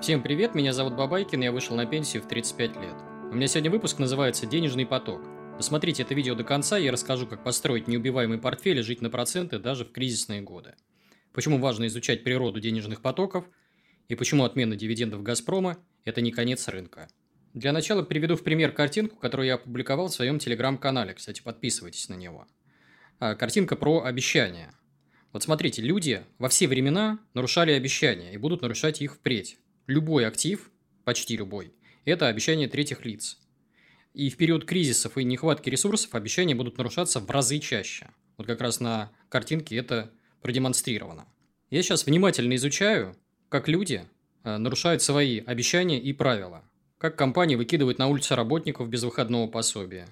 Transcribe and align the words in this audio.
Всем 0.00 0.22
привет, 0.22 0.54
меня 0.54 0.72
зовут 0.72 0.94
Бабайкин, 0.94 1.42
я 1.42 1.52
вышел 1.52 1.76
на 1.76 1.84
пенсию 1.84 2.22
в 2.22 2.26
35 2.26 2.76
лет. 2.76 2.94
У 3.30 3.34
меня 3.34 3.46
сегодня 3.46 3.70
выпуск 3.70 3.98
называется 3.98 4.46
«Денежный 4.46 4.86
поток». 4.86 5.20
Посмотрите 5.58 6.04
это 6.04 6.14
видео 6.14 6.34
до 6.34 6.42
конца, 6.42 6.78
я 6.78 6.90
расскажу, 6.90 7.26
как 7.26 7.44
построить 7.44 7.86
неубиваемый 7.86 8.38
портфель 8.38 8.78
и 8.78 8.82
жить 8.82 9.02
на 9.02 9.10
проценты 9.10 9.58
даже 9.58 9.84
в 9.84 9.92
кризисные 9.92 10.40
годы. 10.40 10.74
Почему 11.34 11.58
важно 11.58 11.86
изучать 11.86 12.24
природу 12.24 12.60
денежных 12.60 13.02
потоков 13.02 13.44
и 14.08 14.14
почему 14.14 14.44
отмена 14.44 14.74
дивидендов 14.74 15.22
«Газпрома»– 15.22 15.76
это 16.06 16.22
не 16.22 16.32
конец 16.32 16.66
рынка. 16.68 17.10
Для 17.52 17.70
начала 17.70 18.02
приведу 18.02 18.36
в 18.36 18.42
пример 18.42 18.72
картинку, 18.72 19.16
которую 19.16 19.48
я 19.48 19.56
опубликовал 19.56 20.08
в 20.08 20.14
своем 20.14 20.38
телеграм-канале. 20.38 21.12
Кстати, 21.12 21.42
подписывайтесь 21.42 22.08
на 22.08 22.14
него. 22.14 22.46
А, 23.18 23.34
картинка 23.34 23.76
про 23.76 24.02
обещания. 24.04 24.72
Вот 25.34 25.42
смотрите, 25.42 25.82
люди 25.82 26.24
во 26.38 26.48
все 26.48 26.68
времена 26.68 27.18
нарушали 27.34 27.72
обещания 27.72 28.32
и 28.32 28.38
будут 28.38 28.62
нарушать 28.62 29.02
их 29.02 29.16
впредь 29.16 29.58
любой 29.90 30.26
актив, 30.26 30.70
почти 31.04 31.36
любой, 31.36 31.72
это 32.04 32.28
обещание 32.28 32.68
третьих 32.68 33.04
лиц. 33.04 33.38
И 34.14 34.30
в 34.30 34.36
период 34.36 34.64
кризисов 34.64 35.18
и 35.18 35.24
нехватки 35.24 35.68
ресурсов 35.68 36.14
обещания 36.14 36.54
будут 36.54 36.78
нарушаться 36.78 37.20
в 37.20 37.30
разы 37.30 37.58
чаще. 37.58 38.08
Вот 38.36 38.46
как 38.46 38.60
раз 38.60 38.80
на 38.80 39.12
картинке 39.28 39.76
это 39.76 40.10
продемонстрировано. 40.42 41.26
Я 41.70 41.82
сейчас 41.82 42.06
внимательно 42.06 42.54
изучаю, 42.56 43.16
как 43.48 43.68
люди 43.68 44.04
э, 44.42 44.56
нарушают 44.56 45.02
свои 45.02 45.40
обещания 45.40 46.00
и 46.00 46.12
правила. 46.12 46.64
Как 46.98 47.16
компании 47.16 47.54
выкидывают 47.54 47.98
на 47.98 48.08
улицу 48.08 48.34
работников 48.34 48.88
без 48.88 49.04
выходного 49.04 49.46
пособия. 49.46 50.08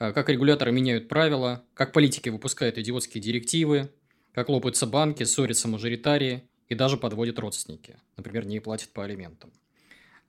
Э, 0.00 0.12
как 0.12 0.28
регуляторы 0.28 0.72
меняют 0.72 1.08
правила. 1.08 1.64
Как 1.74 1.92
политики 1.92 2.28
выпускают 2.28 2.78
идиотские 2.78 3.22
директивы. 3.22 3.90
Как 4.34 4.48
лопаются 4.48 4.86
банки, 4.86 5.22
ссорятся 5.22 5.68
мажоритарии 5.68 6.42
и 6.68 6.74
даже 6.74 6.96
подводят 6.96 7.38
родственники. 7.38 7.96
Например, 8.16 8.46
не 8.46 8.60
платят 8.60 8.90
по 8.90 9.04
алиментам. 9.04 9.52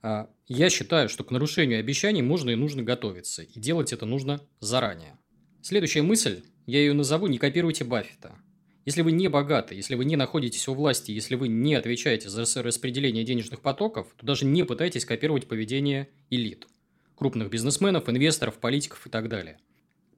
А, 0.02 0.30
я 0.46 0.70
считаю, 0.70 1.08
что 1.08 1.24
к 1.24 1.30
нарушению 1.30 1.80
обещаний 1.80 2.22
можно 2.22 2.50
и 2.50 2.54
нужно 2.54 2.82
готовиться, 2.82 3.42
и 3.42 3.58
делать 3.58 3.92
это 3.92 4.06
нужно 4.06 4.40
заранее. 4.60 5.18
Следующая 5.62 6.02
мысль, 6.02 6.42
я 6.66 6.78
ее 6.78 6.92
назову 6.92 7.26
«Не 7.26 7.38
копируйте 7.38 7.84
Баффета». 7.84 8.36
Если 8.84 9.02
вы 9.02 9.12
не 9.12 9.28
богаты, 9.28 9.74
если 9.74 9.96
вы 9.96 10.06
не 10.06 10.16
находитесь 10.16 10.66
у 10.68 10.72
власти, 10.72 11.10
если 11.10 11.34
вы 11.34 11.48
не 11.48 11.74
отвечаете 11.74 12.30
за 12.30 12.62
распределение 12.62 13.22
денежных 13.22 13.60
потоков, 13.60 14.06
то 14.16 14.24
даже 14.24 14.46
не 14.46 14.64
пытайтесь 14.64 15.04
копировать 15.04 15.46
поведение 15.46 16.08
элит, 16.30 16.66
крупных 17.14 17.50
бизнесменов, 17.50 18.08
инвесторов, 18.08 18.56
политиков 18.56 19.06
и 19.06 19.10
так 19.10 19.28
далее. 19.28 19.58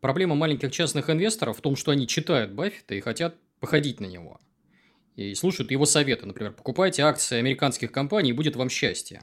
Проблема 0.00 0.36
маленьких 0.36 0.70
частных 0.70 1.10
инвесторов 1.10 1.58
в 1.58 1.60
том, 1.62 1.74
что 1.74 1.90
они 1.90 2.06
читают 2.06 2.52
Баффета 2.52 2.94
и 2.94 3.00
хотят 3.00 3.34
походить 3.58 3.98
на 3.98 4.06
него– 4.06 4.38
и 5.20 5.34
слушают 5.34 5.70
его 5.70 5.84
советы. 5.84 6.26
Например, 6.26 6.52
покупайте 6.52 7.02
акции 7.02 7.38
американских 7.38 7.92
компаний, 7.92 8.30
и 8.30 8.32
будет 8.32 8.56
вам 8.56 8.70
счастье. 8.70 9.22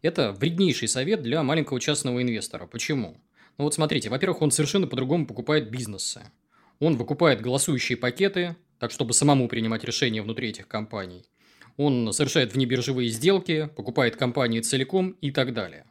Это 0.00 0.32
вреднейший 0.32 0.88
совет 0.88 1.22
для 1.22 1.42
маленького 1.42 1.80
частного 1.80 2.22
инвестора. 2.22 2.66
Почему? 2.66 3.16
Ну 3.58 3.64
вот 3.64 3.74
смотрите, 3.74 4.08
во-первых, 4.08 4.42
он 4.42 4.50
совершенно 4.50 4.86
по-другому 4.86 5.26
покупает 5.26 5.70
бизнесы. 5.70 6.22
Он 6.78 6.96
выкупает 6.96 7.40
голосующие 7.40 7.98
пакеты, 7.98 8.56
так 8.78 8.90
чтобы 8.90 9.12
самому 9.12 9.48
принимать 9.48 9.84
решения 9.84 10.22
внутри 10.22 10.50
этих 10.50 10.68
компаний. 10.68 11.24
Он 11.76 12.12
совершает 12.12 12.54
внебиржевые 12.54 13.08
сделки, 13.08 13.68
покупает 13.76 14.16
компании 14.16 14.60
целиком 14.60 15.10
и 15.20 15.30
так 15.30 15.54
далее. 15.54 15.86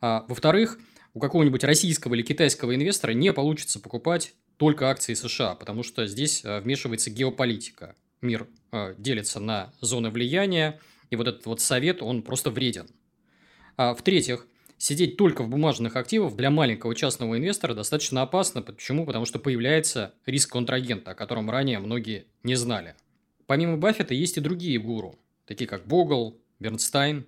А, 0.00 0.24
во-вторых, 0.28 0.78
у 1.14 1.20
какого-нибудь 1.20 1.64
российского 1.64 2.14
или 2.14 2.22
китайского 2.22 2.74
инвестора 2.74 3.12
не 3.12 3.32
получится 3.32 3.80
покупать 3.80 4.34
только 4.56 4.90
акции 4.90 5.14
США, 5.14 5.54
потому 5.54 5.82
что 5.82 6.06
здесь 6.06 6.42
а, 6.44 6.60
вмешивается 6.60 7.10
геополитика 7.10 7.94
мир 8.22 8.48
э, 8.72 8.94
делится 8.98 9.40
на 9.40 9.72
зоны 9.80 10.10
влияния, 10.10 10.80
и 11.10 11.16
вот 11.16 11.28
этот 11.28 11.46
вот 11.46 11.60
совет, 11.60 12.02
он 12.02 12.22
просто 12.22 12.50
вреден. 12.50 12.88
А 13.76 13.94
в-третьих, 13.94 14.46
сидеть 14.78 15.16
только 15.16 15.42
в 15.42 15.48
бумажных 15.48 15.96
активах 15.96 16.36
для 16.36 16.50
маленького 16.50 16.94
частного 16.94 17.36
инвестора 17.36 17.74
достаточно 17.74 18.22
опасно. 18.22 18.62
Почему? 18.62 19.06
Потому 19.06 19.26
что 19.26 19.38
появляется 19.38 20.14
риск 20.26 20.52
контрагента, 20.52 21.12
о 21.12 21.14
котором 21.14 21.50
ранее 21.50 21.78
многие 21.78 22.26
не 22.42 22.54
знали. 22.54 22.94
Помимо 23.46 23.76
Баффета 23.76 24.14
есть 24.14 24.36
и 24.36 24.40
другие 24.40 24.78
гуру, 24.78 25.18
такие 25.44 25.66
как 25.66 25.86
Богл, 25.86 26.40
Бернстайн. 26.60 27.26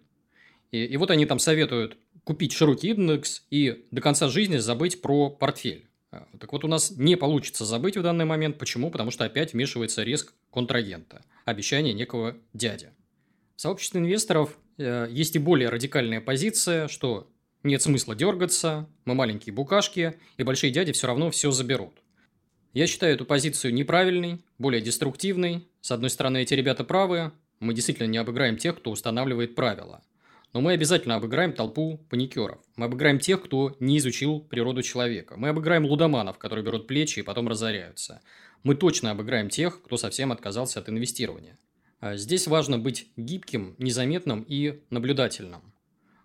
И, 0.70 0.84
и 0.84 0.96
вот 0.96 1.10
они 1.10 1.26
там 1.26 1.38
советуют 1.38 1.98
купить 2.24 2.52
широкий 2.52 2.90
индекс 2.90 3.44
и 3.50 3.86
до 3.90 4.00
конца 4.00 4.28
жизни 4.28 4.58
забыть 4.58 5.02
про 5.02 5.28
портфель. 5.30 5.88
А, 6.12 6.26
так 6.38 6.52
вот, 6.52 6.64
у 6.64 6.68
нас 6.68 6.92
не 6.92 7.16
получится 7.16 7.64
забыть 7.64 7.96
в 7.96 8.02
данный 8.02 8.26
момент. 8.26 8.58
Почему? 8.58 8.90
Потому 8.90 9.10
что 9.10 9.24
опять 9.24 9.54
вмешивается 9.54 10.02
риск 10.02 10.34
контрагента. 10.50 11.24
Обещание 11.46 11.94
некого 11.94 12.36
дяди. 12.52 12.90
В 13.56 13.60
сообществе 13.62 14.00
инвесторов 14.00 14.56
э, 14.76 15.08
есть 15.10 15.34
и 15.34 15.38
более 15.38 15.70
радикальная 15.70 16.20
позиция, 16.20 16.86
что 16.88 17.30
нет 17.62 17.80
смысла 17.80 18.14
дергаться, 18.14 18.88
мы 19.04 19.14
маленькие 19.14 19.54
букашки, 19.54 20.14
и 20.36 20.42
большие 20.42 20.70
дяди 20.70 20.92
все 20.92 21.06
равно 21.06 21.30
все 21.30 21.50
заберут. 21.50 21.94
Я 22.74 22.86
считаю 22.86 23.14
эту 23.14 23.24
позицию 23.24 23.72
неправильной, 23.72 24.42
более 24.58 24.82
деструктивной. 24.82 25.66
С 25.80 25.90
одной 25.92 26.10
стороны, 26.10 26.42
эти 26.42 26.54
ребята 26.54 26.84
правы, 26.84 27.32
мы 27.60 27.74
действительно 27.74 28.06
не 28.06 28.18
обыграем 28.18 28.56
тех, 28.56 28.76
кто 28.78 28.90
устанавливает 28.90 29.54
правила. 29.54 30.02
Но 30.52 30.60
мы 30.60 30.72
обязательно 30.72 31.14
обыграем 31.14 31.54
толпу 31.54 31.98
паникеров. 32.10 32.60
Мы 32.76 32.84
обыграем 32.86 33.18
тех, 33.18 33.42
кто 33.42 33.74
не 33.80 33.96
изучил 33.98 34.40
природу 34.40 34.82
человека. 34.82 35.36
Мы 35.38 35.48
обыграем 35.48 35.86
лудоманов, 35.86 36.36
которые 36.38 36.64
берут 36.64 36.86
плечи 36.86 37.20
и 37.20 37.22
потом 37.22 37.48
разоряются. 37.48 38.20
Мы 38.62 38.74
точно 38.74 39.12
обыграем 39.12 39.48
тех, 39.48 39.82
кто 39.82 39.96
совсем 39.96 40.30
отказался 40.30 40.80
от 40.80 40.90
инвестирования. 40.90 41.58
А 42.00 42.16
здесь 42.16 42.46
важно 42.46 42.78
быть 42.78 43.08
гибким, 43.16 43.74
незаметным 43.78 44.44
и 44.46 44.82
наблюдательным. 44.90 45.62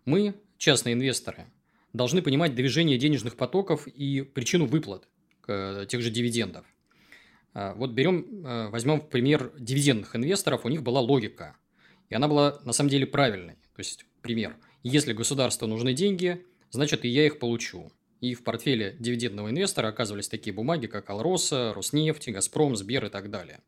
Мы, 0.03 0.35
частные 0.57 0.93
инвесторы, 0.93 1.45
должны 1.93 2.21
понимать 2.21 2.53
движение 2.53 2.97
денежных 2.97 3.37
потоков 3.37 3.87
и 3.87 4.23
причину 4.23 4.65
выплат 4.65 5.07
э, 5.47 5.85
тех 5.87 6.01
же 6.01 6.09
дивидендов. 6.09 6.65
А 7.53 7.73
вот 7.75 7.91
берем, 7.91 8.45
э, 8.45 8.67
возьмем 8.69 8.99
в 8.99 9.07
пример 9.07 9.53
дивидендных 9.57 10.15
инвесторов, 10.15 10.65
у 10.65 10.69
них 10.69 10.83
была 10.83 10.99
логика. 10.99 11.55
И 12.09 12.15
она 12.15 12.27
была 12.27 12.59
на 12.63 12.73
самом 12.73 12.89
деле 12.89 13.05
правильной. 13.05 13.53
То 13.53 13.79
есть 13.79 14.05
Пример. 14.27 14.57
Если 14.83 15.13
государству 15.13 15.67
нужны 15.67 15.93
деньги, 15.93 16.43
значит 16.69 17.05
и 17.05 17.07
я 17.07 17.25
их 17.25 17.39
получу. 17.39 17.93
И 18.19 18.33
в 18.33 18.43
портфеле 18.43 18.93
дивидендного 18.99 19.51
инвестора 19.51 19.87
оказывались 19.87 20.27
такие 20.27 20.53
бумаги, 20.53 20.87
как 20.87 21.09
Алроса, 21.09 21.71
Роснефть, 21.73 22.27
Газпром, 22.27 22.75
Сбер 22.75 23.05
и 23.05 23.09
так 23.09 23.31
далее. 23.31 23.61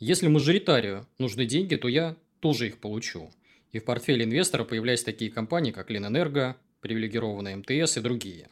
Если 0.00 0.26
мажоритарию 0.26 1.06
нужны 1.20 1.46
деньги, 1.46 1.76
то 1.76 1.86
я 1.86 2.16
тоже 2.40 2.66
их 2.66 2.78
получу. 2.78 3.30
И 3.70 3.78
в 3.78 3.84
портфеле 3.84 4.24
инвестора 4.24 4.64
появляются 4.64 5.06
такие 5.06 5.30
компании, 5.30 5.70
как 5.70 5.90
Ленэнерго, 5.90 6.56
привилегированная 6.80 7.54
МТС 7.54 7.96
и 7.96 8.00
другие. 8.00 8.48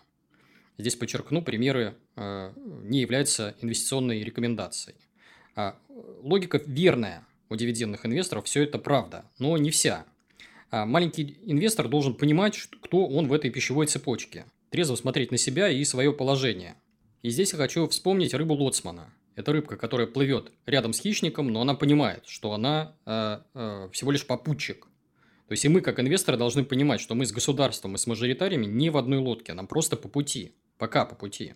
Здесь 0.79 0.95
подчеркну, 0.95 1.43
примеры 1.43 1.97
э, 2.15 2.53
не 2.85 3.01
являются 3.01 3.57
инвестиционной 3.61 4.23
рекомендацией. 4.23 4.97
А, 5.57 5.77
логика 6.23 6.63
верная 6.65 7.27
у 7.49 7.57
дивидендных 7.57 8.07
инвесторов, 8.07 8.45
все 8.45 8.63
это 8.63 8.79
правда, 8.79 9.25
но 9.41 9.57
не 9.57 9.73
вся. 9.73 10.07
А 10.73 10.87
маленький 10.87 11.37
инвестор 11.45 11.87
должен 11.87 12.15
понимать, 12.15 12.57
кто 12.81 13.07
он 13.07 13.29
в 13.29 13.35
этой 13.35 13.51
пищевой 13.51 13.87
цепочке, 13.87 14.47
трезво 14.71 14.97
смотреть 14.97 15.31
на 15.31 15.37
себя 15.37 15.69
и 15.69 15.85
свое 15.85 16.15
положение. 16.15 16.77
И 17.21 17.29
здесь 17.29 17.53
я 17.53 17.59
хочу 17.59 17.87
вспомнить 17.89 18.33
рыбу 18.33 18.55
лоцмана. 18.55 19.13
Это 19.37 19.53
рыбка, 19.53 19.77
которая 19.77 20.07
плывет 20.07 20.51
рядом 20.65 20.95
с 20.95 21.01
хищником, 21.01 21.49
но 21.49 21.61
она 21.61 21.75
понимает, 21.75 22.25
что 22.27 22.55
она 22.55 22.97
э, 23.05 23.41
э, 23.53 23.89
всего 23.93 24.13
лишь 24.13 24.27
попутчик. 24.27 24.87
То 25.47 25.53
есть 25.53 25.67
и 25.67 25.69
мы, 25.69 25.83
как 25.83 26.01
инвесторы, 26.01 26.39
должны 26.39 26.65
понимать, 26.65 27.03
что 27.03 27.15
мы 27.15 27.27
с 27.27 27.33
государством 27.33 27.95
и 27.95 27.99
с 27.99 28.07
мажоритариями 28.07 28.65
не 28.65 28.89
в 28.89 28.97
одной 28.97 29.19
лодке, 29.19 29.53
нам 29.53 29.67
просто 29.67 29.99
по 29.99 30.09
пути, 30.09 30.55
пока 30.79 31.05
по 31.05 31.15
пути. 31.15 31.53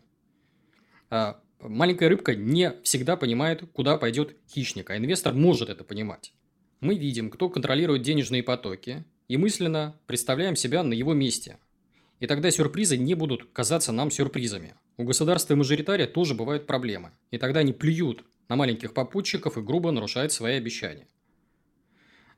А 1.09 1.41
маленькая 1.61 2.11
рыбка 2.11 2.35
не 2.35 2.75
всегда 2.83 3.17
понимает, 3.17 3.63
куда 3.73 3.97
пойдет 3.97 4.37
хищник, 4.53 4.91
а 4.91 4.99
инвестор 4.99 5.33
может 5.33 5.71
это 5.71 5.85
понимать. 5.85 6.35
Мы 6.81 6.97
видим, 6.97 7.31
кто 7.31 7.49
контролирует 7.49 8.03
денежные 8.03 8.43
потоки, 8.43 9.05
и 9.29 9.37
мысленно 9.37 9.99
представляем 10.07 10.57
себя 10.57 10.83
на 10.83 10.93
его 10.93 11.15
месте. 11.15 11.59
И 12.21 12.27
тогда 12.27 12.51
сюрпризы 12.51 12.97
не 12.97 13.15
будут 13.15 13.51
казаться 13.53 13.93
нам 13.93 14.11
сюрпризами. 14.11 14.75
У 14.97 15.05
государства 15.05 15.55
и 15.55 15.57
мажоритария 15.57 16.07
тоже 16.07 16.35
бывают 16.35 16.67
проблемы. 16.67 17.13
И 17.31 17.39
тогда 17.39 17.61
они 17.61 17.73
плюют 17.73 18.25
на 18.49 18.57
маленьких 18.57 18.95
попутчиков 18.95 19.59
и 19.59 19.63
грубо 19.63 19.91
нарушают 19.91 20.33
свои 20.33 20.57
обещания. 20.57 21.07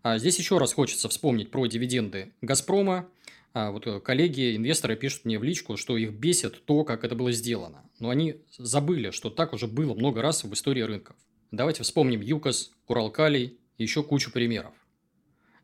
А 0.02 0.18
здесь 0.18 0.38
еще 0.38 0.58
раз 0.58 0.72
хочется 0.72 1.08
вспомнить 1.08 1.50
про 1.50 1.66
дивиденды 1.66 2.32
«Газпрома». 2.40 3.08
А 3.54 3.70
вот 3.70 3.86
коллеги, 4.02 4.56
инвесторы 4.56 4.96
пишут 4.96 5.24
мне 5.24 5.38
в 5.38 5.44
личку, 5.44 5.76
что 5.76 5.96
их 5.96 6.12
бесит 6.12 6.64
то, 6.64 6.84
как 6.84 7.04
это 7.04 7.14
было 7.14 7.32
сделано. 7.32 7.82
Но 7.98 8.10
они 8.10 8.36
забыли, 8.56 9.10
что 9.10 9.30
так 9.30 9.52
уже 9.52 9.66
было 9.66 9.94
много 9.94 10.22
раз 10.22 10.44
в 10.44 10.52
истории 10.52 10.82
рынков. 10.82 11.16
Давайте 11.50 11.82
вспомним 11.82 12.20
ЮКОС, 12.20 12.72
Уралкалий 12.86 13.58
еще 13.78 14.02
кучу 14.02 14.30
примеров. 14.30 14.74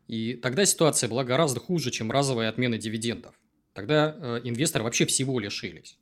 И 0.07 0.33
тогда 0.33 0.65
ситуация 0.65 1.09
была 1.09 1.23
гораздо 1.23 1.59
хуже, 1.59 1.91
чем 1.91 2.11
разовая 2.11 2.49
отмена 2.49 2.77
дивидендов. 2.77 3.35
Тогда 3.73 4.15
э, 4.17 4.41
инвесторы 4.43 4.83
вообще 4.83 5.05
всего 5.05 5.39
лишились. 5.39 5.97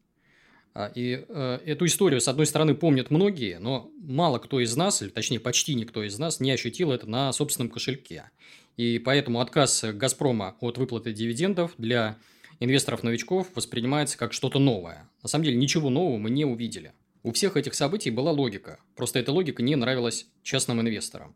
А, 0.75 0.91
и 0.93 1.25
э, 1.27 1.59
эту 1.65 1.85
историю, 1.85 2.19
с 2.19 2.27
одной 2.27 2.45
стороны, 2.45 2.75
помнят 2.75 3.11
многие, 3.11 3.59
но 3.59 3.91
мало 3.97 4.39
кто 4.39 4.59
из 4.59 4.75
нас, 4.75 5.01
или 5.01 5.09
точнее 5.09 5.39
почти 5.39 5.75
никто 5.75 6.03
из 6.03 6.17
нас, 6.17 6.39
не 6.39 6.51
ощутил 6.51 6.91
это 6.91 7.07
на 7.07 7.31
собственном 7.31 7.69
кошельке. 7.69 8.29
И 8.75 8.99
поэтому 8.99 9.39
отказ 9.39 9.83
«Газпрома» 9.93 10.57
от 10.59 10.77
выплаты 10.77 11.13
дивидендов 11.13 11.73
для 11.77 12.17
инвесторов-новичков 12.59 13.47
воспринимается 13.55 14.17
как 14.17 14.33
что-то 14.33 14.59
новое. 14.59 15.09
На 15.21 15.29
самом 15.29 15.45
деле 15.45 15.57
ничего 15.57 15.89
нового 15.89 16.17
мы 16.17 16.29
не 16.29 16.45
увидели. 16.45 16.93
У 17.21 17.31
всех 17.31 17.55
этих 17.55 17.75
событий 17.75 18.09
была 18.09 18.31
логика, 18.31 18.79
просто 18.95 19.19
эта 19.19 19.31
логика 19.31 19.63
не 19.63 19.75
нравилась 19.75 20.27
частным 20.41 20.81
инвесторам. 20.81 21.35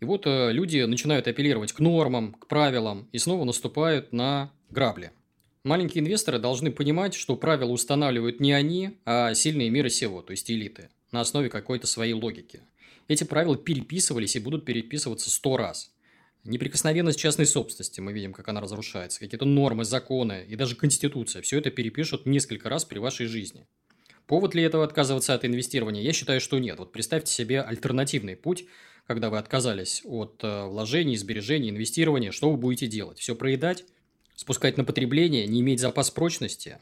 И 0.00 0.04
вот 0.04 0.26
э, 0.26 0.52
люди 0.52 0.80
начинают 0.82 1.28
апеллировать 1.28 1.72
к 1.72 1.80
нормам, 1.80 2.34
к 2.34 2.46
правилам 2.46 3.08
и 3.12 3.18
снова 3.18 3.44
наступают 3.44 4.12
на 4.12 4.52
грабли. 4.70 5.12
Маленькие 5.64 6.02
инвесторы 6.02 6.38
должны 6.38 6.70
понимать, 6.70 7.14
что 7.14 7.36
правила 7.36 7.70
устанавливают 7.70 8.38
не 8.38 8.52
они, 8.52 8.98
а 9.06 9.32
сильные 9.34 9.70
мира 9.70 9.88
сего, 9.88 10.20
то 10.20 10.32
есть 10.32 10.50
элиты, 10.50 10.90
на 11.10 11.20
основе 11.20 11.48
какой-то 11.48 11.86
своей 11.86 12.12
логики. 12.12 12.60
Эти 13.08 13.24
правила 13.24 13.56
переписывались 13.56 14.36
и 14.36 14.40
будут 14.40 14.64
переписываться 14.64 15.30
сто 15.30 15.56
раз. 15.56 15.90
Неприкосновенность 16.44 17.18
частной 17.18 17.46
собственности, 17.46 18.00
мы 18.00 18.12
видим, 18.12 18.34
как 18.34 18.48
она 18.48 18.60
разрушается, 18.60 19.20
какие-то 19.20 19.46
нормы, 19.46 19.84
законы 19.84 20.44
и 20.46 20.56
даже 20.56 20.76
конституция, 20.76 21.40
все 21.40 21.58
это 21.58 21.70
перепишут 21.70 22.26
несколько 22.26 22.68
раз 22.68 22.84
при 22.84 22.98
вашей 22.98 23.24
жизни. 23.26 23.66
Повод 24.26 24.54
ли 24.54 24.62
этого 24.62 24.84
отказываться 24.84 25.32
от 25.32 25.44
инвестирования? 25.44 26.02
Я 26.02 26.12
считаю, 26.12 26.40
что 26.40 26.58
нет. 26.58 26.78
Вот 26.78 26.92
представьте 26.92 27.32
себе 27.32 27.62
альтернативный 27.62 28.36
путь, 28.36 28.66
когда 29.06 29.30
вы 29.30 29.38
отказались 29.38 30.02
от 30.04 30.40
э, 30.42 30.64
вложений, 30.64 31.16
сбережений, 31.16 31.70
инвестирования. 31.70 32.30
Что 32.32 32.50
вы 32.50 32.56
будете 32.56 32.86
делать? 32.86 33.18
Все 33.18 33.34
проедать? 33.34 33.84
Спускать 34.34 34.76
на 34.76 34.84
потребление? 34.84 35.46
Не 35.46 35.60
иметь 35.60 35.80
запас 35.80 36.10
прочности? 36.10 36.78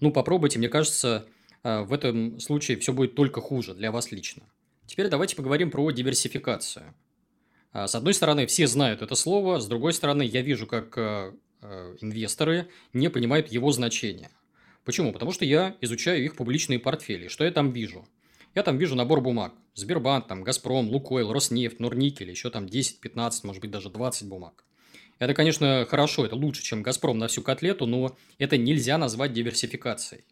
Ну, 0.00 0.10
попробуйте. 0.10 0.58
Мне 0.58 0.68
кажется, 0.68 1.26
э, 1.62 1.82
в 1.82 1.92
этом 1.92 2.40
случае 2.40 2.78
все 2.78 2.92
будет 2.92 3.14
только 3.14 3.40
хуже 3.40 3.74
для 3.74 3.92
вас 3.92 4.10
лично. 4.10 4.42
Теперь 4.86 5.08
давайте 5.08 5.36
поговорим 5.36 5.70
про 5.70 5.90
диверсификацию. 5.90 6.94
А, 7.72 7.88
с 7.88 7.94
одной 7.94 8.14
стороны, 8.14 8.46
все 8.46 8.66
знают 8.66 9.02
это 9.02 9.14
слово, 9.14 9.60
с 9.60 9.66
другой 9.66 9.92
стороны, 9.92 10.22
я 10.22 10.40
вижу, 10.40 10.66
как 10.66 10.96
э, 10.96 11.32
инвесторы 12.00 12.68
не 12.94 13.10
понимают 13.10 13.48
его 13.48 13.70
значения. 13.72 14.30
Почему? 14.84 15.12
Потому 15.12 15.32
что 15.32 15.44
я 15.44 15.76
изучаю 15.80 16.24
их 16.24 16.36
публичные 16.36 16.78
портфели. 16.78 17.28
Что 17.28 17.44
я 17.44 17.50
там 17.50 17.72
вижу? 17.72 18.06
Я 18.56 18.62
там 18.62 18.78
вижу 18.78 18.94
набор 18.94 19.20
бумаг. 19.20 19.52
Сбербанк, 19.74 20.28
там, 20.28 20.42
Газпром, 20.42 20.88
Лукойл, 20.88 21.30
Роснефть, 21.30 21.78
Норникель, 21.78 22.30
еще 22.30 22.48
там 22.48 22.66
10, 22.66 23.00
15, 23.00 23.44
может 23.44 23.60
быть, 23.60 23.70
даже 23.70 23.90
20 23.90 24.28
бумаг. 24.28 24.64
Это, 25.18 25.34
конечно, 25.34 25.86
хорошо, 25.86 26.24
это 26.24 26.36
лучше, 26.36 26.62
чем 26.62 26.82
Газпром 26.82 27.18
на 27.18 27.28
всю 27.28 27.42
котлету, 27.42 27.84
но 27.84 28.16
это 28.38 28.56
нельзя 28.56 28.96
назвать 28.96 29.34
диверсификацией. 29.34 30.24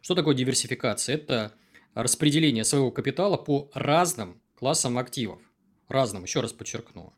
Что 0.00 0.14
такое 0.14 0.36
диверсификация? 0.36 1.16
Это 1.16 1.54
распределение 1.94 2.62
своего 2.62 2.92
капитала 2.92 3.36
по 3.36 3.68
разным 3.74 4.40
классам 4.54 4.96
активов. 4.96 5.40
Разным, 5.88 6.22
еще 6.22 6.40
раз 6.40 6.52
подчеркну. 6.52 7.12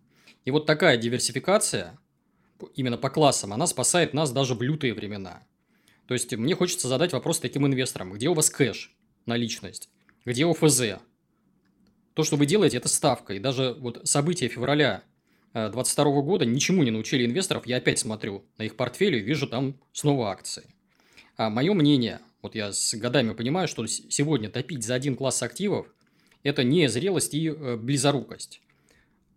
И 0.47 0.51
вот 0.51 0.65
такая 0.65 0.97
диверсификация, 0.97 1.99
именно 2.75 2.97
по 2.97 3.11
классам, 3.11 3.53
она 3.53 3.67
спасает 3.67 4.15
нас 4.15 4.33
даже 4.33 4.55
в 4.55 4.63
лютые 4.63 4.95
времена. 4.95 5.47
То 6.07 6.15
есть, 6.15 6.35
мне 6.35 6.55
хочется 6.55 6.89
задать 6.89 7.13
вопрос 7.13 7.39
таким 7.39 7.67
инвесторам. 7.67 8.15
Где 8.15 8.31
у 8.31 8.35
вас 8.35 8.49
кэш, 8.49 8.97
наличность? 9.27 9.91
Где 10.25 10.47
ОФЗ. 10.47 11.01
То, 12.15 12.23
что 12.23 12.37
вы 12.37 12.47
делаете, 12.47 12.77
это 12.79 12.89
ставка. 12.89 13.35
И 13.35 13.39
даже 13.39 13.77
вот 13.79 14.01
события 14.05 14.49
февраля 14.49 15.03
2022 15.53 16.05
э, 16.05 16.23
года 16.23 16.45
ничему 16.45 16.83
не 16.83 16.91
научили 16.91 17.27
инвесторов. 17.27 17.67
Я 17.67 17.77
опять 17.77 17.99
смотрю 17.99 18.45
на 18.59 18.65
их 18.65 18.77
портфели 18.77 19.19
и 19.19 19.23
вижу 19.23 19.47
там 19.47 19.81
снова 19.93 20.31
акции. 20.31 20.65
А 21.37 21.51
мое 21.51 21.75
мнение, 21.75 22.21
вот 22.43 22.55
я 22.55 22.73
с 22.73 22.95
годами 22.95 23.35
понимаю, 23.35 23.69
что 23.69 23.87
сегодня 23.87 24.49
топить 24.49 24.85
за 24.85 24.95
один 24.95 25.17
класс 25.17 25.43
активов– 25.43 25.87
это 26.43 26.63
не 26.63 26.89
зрелость 26.89 27.35
и 27.35 27.49
э, 27.49 27.77
близорукость. 27.77 28.61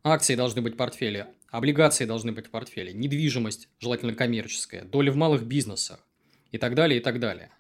Акции 0.03 0.35
должны 0.35 0.61
быть 0.61 0.75
в 0.75 0.77
портфеле, 0.77 1.27
облигации 1.49 2.05
должны 2.05 2.31
быть 2.31 2.47
в 2.47 2.49
портфеле, 2.49 2.93
недвижимость, 2.93 3.67
желательно 3.79 4.13
коммерческая, 4.13 4.83
доля 4.83 5.11
в 5.11 5.15
малых 5.15 5.43
бизнесах 5.43 5.99
и 6.51 6.57
так 6.57 6.75
далее, 6.75 6.99
и 6.99 7.03
так 7.03 7.19
далее. 7.19 7.51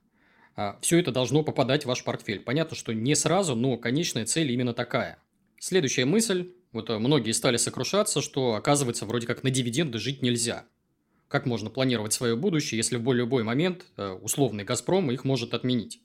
А, 0.57 0.79
все 0.81 0.99
это 0.99 1.11
должно 1.11 1.43
попадать 1.43 1.83
в 1.83 1.85
ваш 1.85 2.03
портфель. 2.03 2.39
Понятно, 2.39 2.75
что 2.75 2.91
не 2.91 3.15
сразу, 3.15 3.55
но 3.55 3.77
конечная 3.77 4.25
цель 4.25 4.51
именно 4.51 4.73
такая. 4.73 5.19
Следующая 5.59 6.05
мысль. 6.05 6.51
Вот 6.71 6.89
э, 6.89 6.97
многие 6.97 7.31
стали 7.31 7.57
сокрушаться, 7.57 8.21
что, 8.21 8.55
оказывается, 8.55 9.05
вроде 9.05 9.27
как 9.27 9.43
на 9.43 9.51
дивиденды 9.51 9.99
жить 9.99 10.23
нельзя. 10.23 10.65
Как 11.27 11.45
можно 11.45 11.69
планировать 11.69 12.13
свое 12.13 12.35
будущее, 12.35 12.77
если 12.77 12.97
в 12.97 13.13
любой 13.13 13.43
момент 13.43 13.85
э, 13.97 14.09
условный 14.09 14.63
«Газпром» 14.63 15.11
их 15.11 15.23
может 15.23 15.53
отменить? 15.53 16.01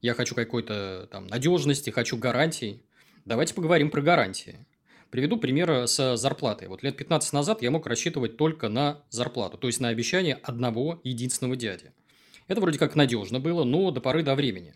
Я 0.00 0.14
хочу 0.14 0.36
какой-то 0.36 1.08
там 1.10 1.26
надежности, 1.26 1.90
хочу 1.90 2.16
гарантий. 2.16 2.82
Давайте 3.24 3.52
поговорим 3.52 3.90
про 3.90 4.00
гарантии. 4.00 4.64
Приведу 5.10 5.38
пример 5.38 5.88
с 5.88 6.16
зарплатой. 6.16 6.68
Вот 6.68 6.84
лет 6.84 6.96
15 6.96 7.32
назад 7.32 7.62
я 7.62 7.72
мог 7.72 7.86
рассчитывать 7.88 8.36
только 8.36 8.68
на 8.68 9.02
зарплату, 9.10 9.58
то 9.58 9.66
есть 9.66 9.80
на 9.80 9.88
обещание 9.88 10.36
одного 10.36 11.00
единственного 11.02 11.56
дяди– 11.56 11.90
это 12.48 12.60
вроде 12.60 12.78
как 12.78 12.96
надежно 12.96 13.40
было, 13.40 13.64
но 13.64 13.90
до 13.90 14.00
поры 14.00 14.22
до 14.22 14.34
времени. 14.34 14.74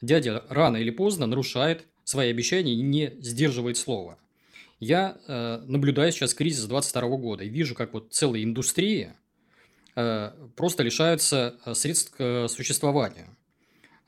Дядя 0.00 0.44
рано 0.48 0.76
или 0.76 0.90
поздно 0.90 1.26
нарушает 1.26 1.86
свои 2.04 2.30
обещания 2.30 2.74
и 2.74 2.82
не 2.82 3.14
сдерживает 3.20 3.76
слова. 3.76 4.18
Я 4.80 5.18
э, 5.28 5.62
наблюдаю 5.66 6.10
сейчас 6.10 6.34
кризис 6.34 6.64
22 6.64 7.16
года 7.16 7.44
и 7.44 7.48
вижу, 7.48 7.74
как 7.74 7.92
вот 7.92 8.12
целые 8.12 8.44
индустрии 8.44 9.12
э, 9.94 10.32
просто 10.56 10.82
лишаются 10.82 11.56
э, 11.64 11.74
средств 11.74 12.16
к 12.16 12.48
существованию. 12.48 13.36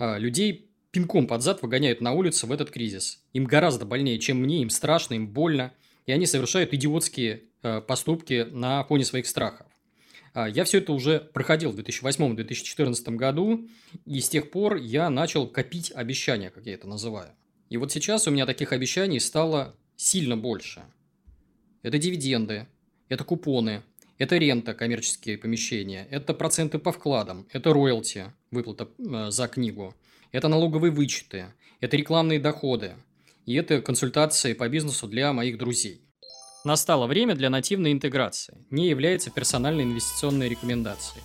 Э, 0.00 0.18
людей 0.18 0.68
пинком 0.90 1.26
под 1.26 1.42
зад 1.42 1.62
выгоняют 1.62 2.00
на 2.00 2.12
улицу 2.12 2.46
в 2.46 2.52
этот 2.52 2.70
кризис. 2.70 3.22
Им 3.32 3.44
гораздо 3.44 3.84
больнее, 3.84 4.18
чем 4.18 4.38
мне, 4.38 4.62
им 4.62 4.70
страшно, 4.70 5.14
им 5.14 5.28
больно, 5.28 5.72
и 6.06 6.12
они 6.12 6.26
совершают 6.26 6.72
идиотские 6.72 7.44
э, 7.62 7.80
поступки 7.80 8.46
на 8.50 8.84
фоне 8.84 9.04
своих 9.04 9.26
страхов. 9.26 9.66
А, 10.34 10.48
я 10.48 10.64
все 10.64 10.78
это 10.78 10.92
уже 10.92 11.20
проходил 11.20 11.70
в 11.70 11.78
2008-2014 11.78 13.16
году, 13.16 13.68
и 14.04 14.20
с 14.20 14.28
тех 14.28 14.50
пор 14.50 14.76
я 14.76 15.08
начал 15.08 15.46
копить 15.46 15.92
обещания, 15.94 16.50
как 16.50 16.66
я 16.66 16.74
это 16.74 16.88
называю. 16.88 17.30
И 17.70 17.76
вот 17.76 17.92
сейчас 17.92 18.26
у 18.26 18.32
меня 18.32 18.44
таких 18.44 18.72
обещаний 18.72 19.20
стало 19.20 19.76
сильно 19.96 20.36
больше. 20.36 20.82
Это 21.82 21.98
дивиденды, 21.98 22.66
это 23.08 23.22
купоны, 23.22 23.82
это 24.18 24.36
рента, 24.36 24.74
коммерческие 24.74 25.38
помещения, 25.38 26.06
это 26.10 26.34
проценты 26.34 26.78
по 26.78 26.90
вкладам, 26.90 27.46
это 27.52 27.72
роялти, 27.72 28.32
выплата 28.50 28.88
э, 28.98 29.30
за 29.30 29.46
книгу, 29.46 29.94
это 30.32 30.48
налоговые 30.48 30.90
вычеты, 30.90 31.46
это 31.80 31.96
рекламные 31.96 32.40
доходы, 32.40 32.94
и 33.46 33.54
это 33.54 33.80
консультации 33.80 34.52
по 34.52 34.68
бизнесу 34.68 35.06
для 35.06 35.32
моих 35.32 35.58
друзей. 35.58 36.03
Настало 36.64 37.06
время 37.06 37.34
для 37.34 37.50
нативной 37.50 37.92
интеграции, 37.92 38.56
не 38.70 38.88
является 38.88 39.30
персональной 39.30 39.84
инвестиционной 39.84 40.48
рекомендацией. 40.48 41.22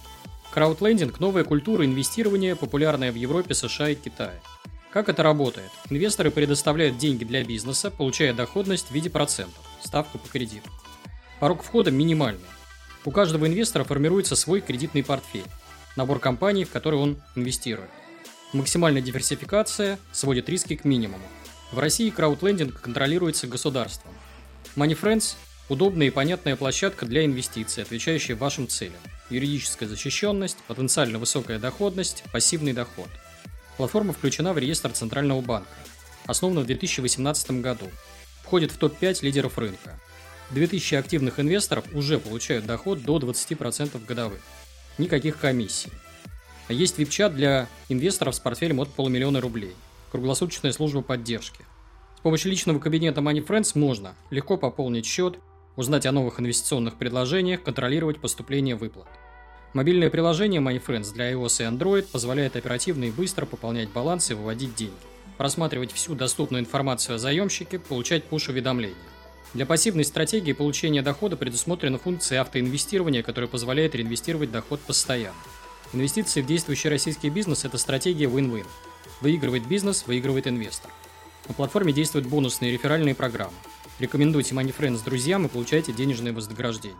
Краудлендинг– 0.51 1.17
новая 1.22 1.46
культура 1.46 1.86
инвестирования, 1.86 2.58
популярная 2.58 3.13
в 3.13 3.15
Европе, 3.15 3.53
США 3.53 3.91
и 3.91 3.96
Китае. 3.96 4.41
Как 4.91 5.08
это 5.08 5.24
работает? 5.24 5.72
Инвесторы 5.89 6.29
предоставляют 6.29 6.98
деньги 6.98 7.24
для 7.24 7.46
бизнеса, 7.46 7.89
получая 7.89 8.34
доходность 8.34 8.88
в 8.88 8.91
виде 8.91 9.10
процентов, 9.10 9.63
ставку 9.81 10.17
по 10.17 10.27
кредиту. 10.27 10.69
Порог 11.39 11.63
входа 11.63 11.89
минимальный. 11.89 12.41
У 13.05 13.12
каждого 13.12 13.48
инвестора 13.48 13.86
формируется 13.86 14.36
свой 14.36 14.60
кредитный 14.60 15.05
портфель, 15.05 15.46
набор 15.96 16.19
компаний, 16.19 16.65
в 16.65 16.69
которые 16.69 17.01
он 17.01 17.17
инвестирует. 17.38 17.89
Максимальная 18.51 19.01
диверсификация 19.01 20.00
сводит 20.12 20.50
риски 20.50 20.75
к 20.75 20.84
минимуму. 20.84 21.24
В 21.72 21.79
России 21.79 22.10
краудлендинг 22.10 22.81
контролируется 22.81 23.48
государством. 23.48 24.12
Money 24.79 24.98
Friends– 24.98 25.36
удобная 25.67 26.07
и 26.07 26.09
понятная 26.09 26.55
площадка 26.55 27.05
для 27.05 27.25
инвестиций, 27.25 27.83
отвечающая 27.83 28.38
вашим 28.38 28.69
целям. 28.69 29.01
Юридическая 29.29 29.89
защищенность, 29.89 30.55
потенциально 30.67 31.19
высокая 31.19 31.59
доходность, 31.59 32.24
пассивный 32.31 32.71
доход. 32.71 33.09
Платформа 33.75 34.13
включена 34.13 34.53
в 34.53 34.57
реестр 34.57 34.91
Центрального 34.91 35.41
банка. 35.41 35.67
Основана 36.27 36.62
в 36.62 36.65
2018 36.65 37.59
году. 37.59 37.88
Входит 38.45 38.71
в 38.71 38.77
топ-5 38.77 39.17
лидеров 39.21 39.57
рынка. 39.57 40.00
2000 40.51 40.95
активных 40.95 41.41
инвесторов 41.41 41.83
уже 41.93 42.17
получают 42.17 42.65
доход 42.65 43.03
до 43.03 43.17
20% 43.17 44.05
годовых. 44.05 44.39
Никаких 44.98 45.39
комиссий. 45.39 45.91
Есть 46.69 46.98
вип-чат 46.98 47.36
для 47.36 47.67
инвесторов 47.89 48.33
с 48.33 48.39
портфелем 48.39 48.79
от 48.79 48.88
полумиллиона 48.93 49.41
рублей. 49.41 49.75
Круглосуточная 50.13 50.71
служба 50.71 51.01
поддержки. 51.01 51.65
С 52.20 52.22
помощью 52.22 52.52
личного 52.52 52.80
кабинета 52.80 53.22
Money 53.22 53.48
Friends 53.48 53.80
можно 53.80 54.14
легко 54.30 54.58
пополнить 54.58 55.06
счет, 55.06 55.40
узнать 55.78 56.06
о 56.06 56.12
новых 56.12 56.42
инвестиционных 56.42 56.96
предложениях, 56.98 57.64
контролировать 57.64 58.20
поступление 58.20 58.76
выплат. 58.76 59.08
Мобильное 59.72 60.10
приложение 60.10 60.60
Money 60.60 60.84
Friends 60.86 61.14
для 61.14 61.32
iOS 61.32 61.64
и 61.64 61.74
Android 61.74 62.08
позволяет 62.12 62.58
оперативно 62.58 63.06
и 63.06 63.12
быстро 63.12 63.46
пополнять 63.46 63.90
баланс 63.92 64.32
и 64.32 64.34
выводить 64.34 64.76
деньги, 64.76 64.94
просматривать 65.38 65.94
всю 65.94 66.14
доступную 66.14 66.60
информацию 66.62 67.16
о 67.16 67.20
заемщике, 67.20 67.80
получать 67.80 68.26
пуш-уведомления. 68.26 68.98
Для 69.54 69.66
пассивной 69.66 70.04
стратегии 70.04 70.52
получения 70.52 71.02
дохода 71.02 71.38
предусмотрена 71.38 72.00
функция 72.00 72.42
автоинвестирования, 72.42 73.24
которая 73.24 73.48
позволяет 73.48 73.96
реинвестировать 73.96 74.52
доход 74.52 74.82
постоянно. 74.82 75.38
Инвестиции 75.94 76.42
в 76.42 76.48
действующий 76.48 76.90
российский 76.90 77.30
бизнес– 77.30 77.64
это 77.64 77.78
стратегия 77.78 78.26
win-win. 78.26 78.68
Выигрывает 79.22 79.66
бизнес, 79.66 80.06
выигрывает 80.06 80.48
инвестор. 80.48 80.92
На 81.50 81.56
платформе 81.56 81.91
действуют 81.91 82.27
бонусные 82.27 82.72
реферальные 82.72 83.15
программы. 83.15 83.56
Рекомендуйте 83.98 84.53
MoneyFriends 84.53 85.03
друзьям 85.03 85.48
и 85.48 85.50
получайте 85.50 85.91
денежное 85.91 86.32
вознаграждение. 86.32 86.96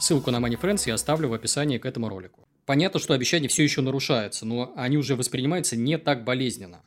Ссылку 0.00 0.30
на 0.30 0.38
MoneyFriends 0.38 0.84
я 0.86 0.94
оставлю 0.94 1.28
в 1.28 1.34
описании 1.34 1.76
к 1.76 1.84
этому 1.84 2.08
ролику. 2.08 2.48
Понятно, 2.64 2.98
что 2.98 3.12
обещания 3.12 3.48
все 3.48 3.62
еще 3.62 3.82
нарушаются, 3.82 4.46
но 4.46 4.72
они 4.74 4.96
уже 4.96 5.16
воспринимаются 5.16 5.76
не 5.76 5.98
так 5.98 6.24
болезненно. 6.24 6.82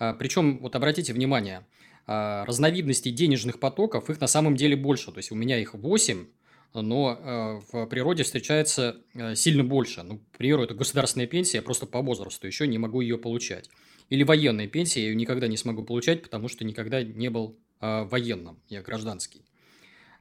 А, 0.00 0.14
причем, 0.14 0.58
вот 0.58 0.74
обратите 0.74 1.12
внимание, 1.12 1.64
а, 2.08 2.44
разновидностей 2.44 3.12
денежных 3.12 3.60
потоков, 3.60 4.10
их 4.10 4.20
на 4.20 4.26
самом 4.26 4.56
деле 4.56 4.74
больше. 4.74 5.12
То 5.12 5.18
есть, 5.18 5.30
у 5.30 5.36
меня 5.36 5.60
их 5.60 5.74
8, 5.74 6.26
но 6.74 7.18
э, 7.20 7.60
в 7.70 7.86
природе 7.86 8.24
встречается 8.24 8.96
сильно 9.34 9.62
больше. 9.62 10.02
Ну, 10.02 10.18
к 10.18 10.38
примеру, 10.38 10.64
это 10.64 10.74
государственная 10.74 11.26
пенсия, 11.26 11.58
я 11.58 11.62
просто 11.62 11.86
по 11.86 12.00
возрасту 12.00 12.46
еще 12.46 12.66
не 12.66 12.78
могу 12.78 13.00
ее 13.00 13.18
получать. 13.18 13.68
Или 14.10 14.22
военная 14.22 14.66
пенсия, 14.66 15.00
я 15.02 15.08
ее 15.08 15.14
никогда 15.14 15.46
не 15.46 15.56
смогу 15.56 15.82
получать, 15.84 16.22
потому 16.22 16.48
что 16.48 16.64
никогда 16.64 17.02
не 17.02 17.30
был 17.30 17.58
э, 17.80 18.04
военным, 18.04 18.60
я 18.68 18.82
гражданский. 18.82 19.42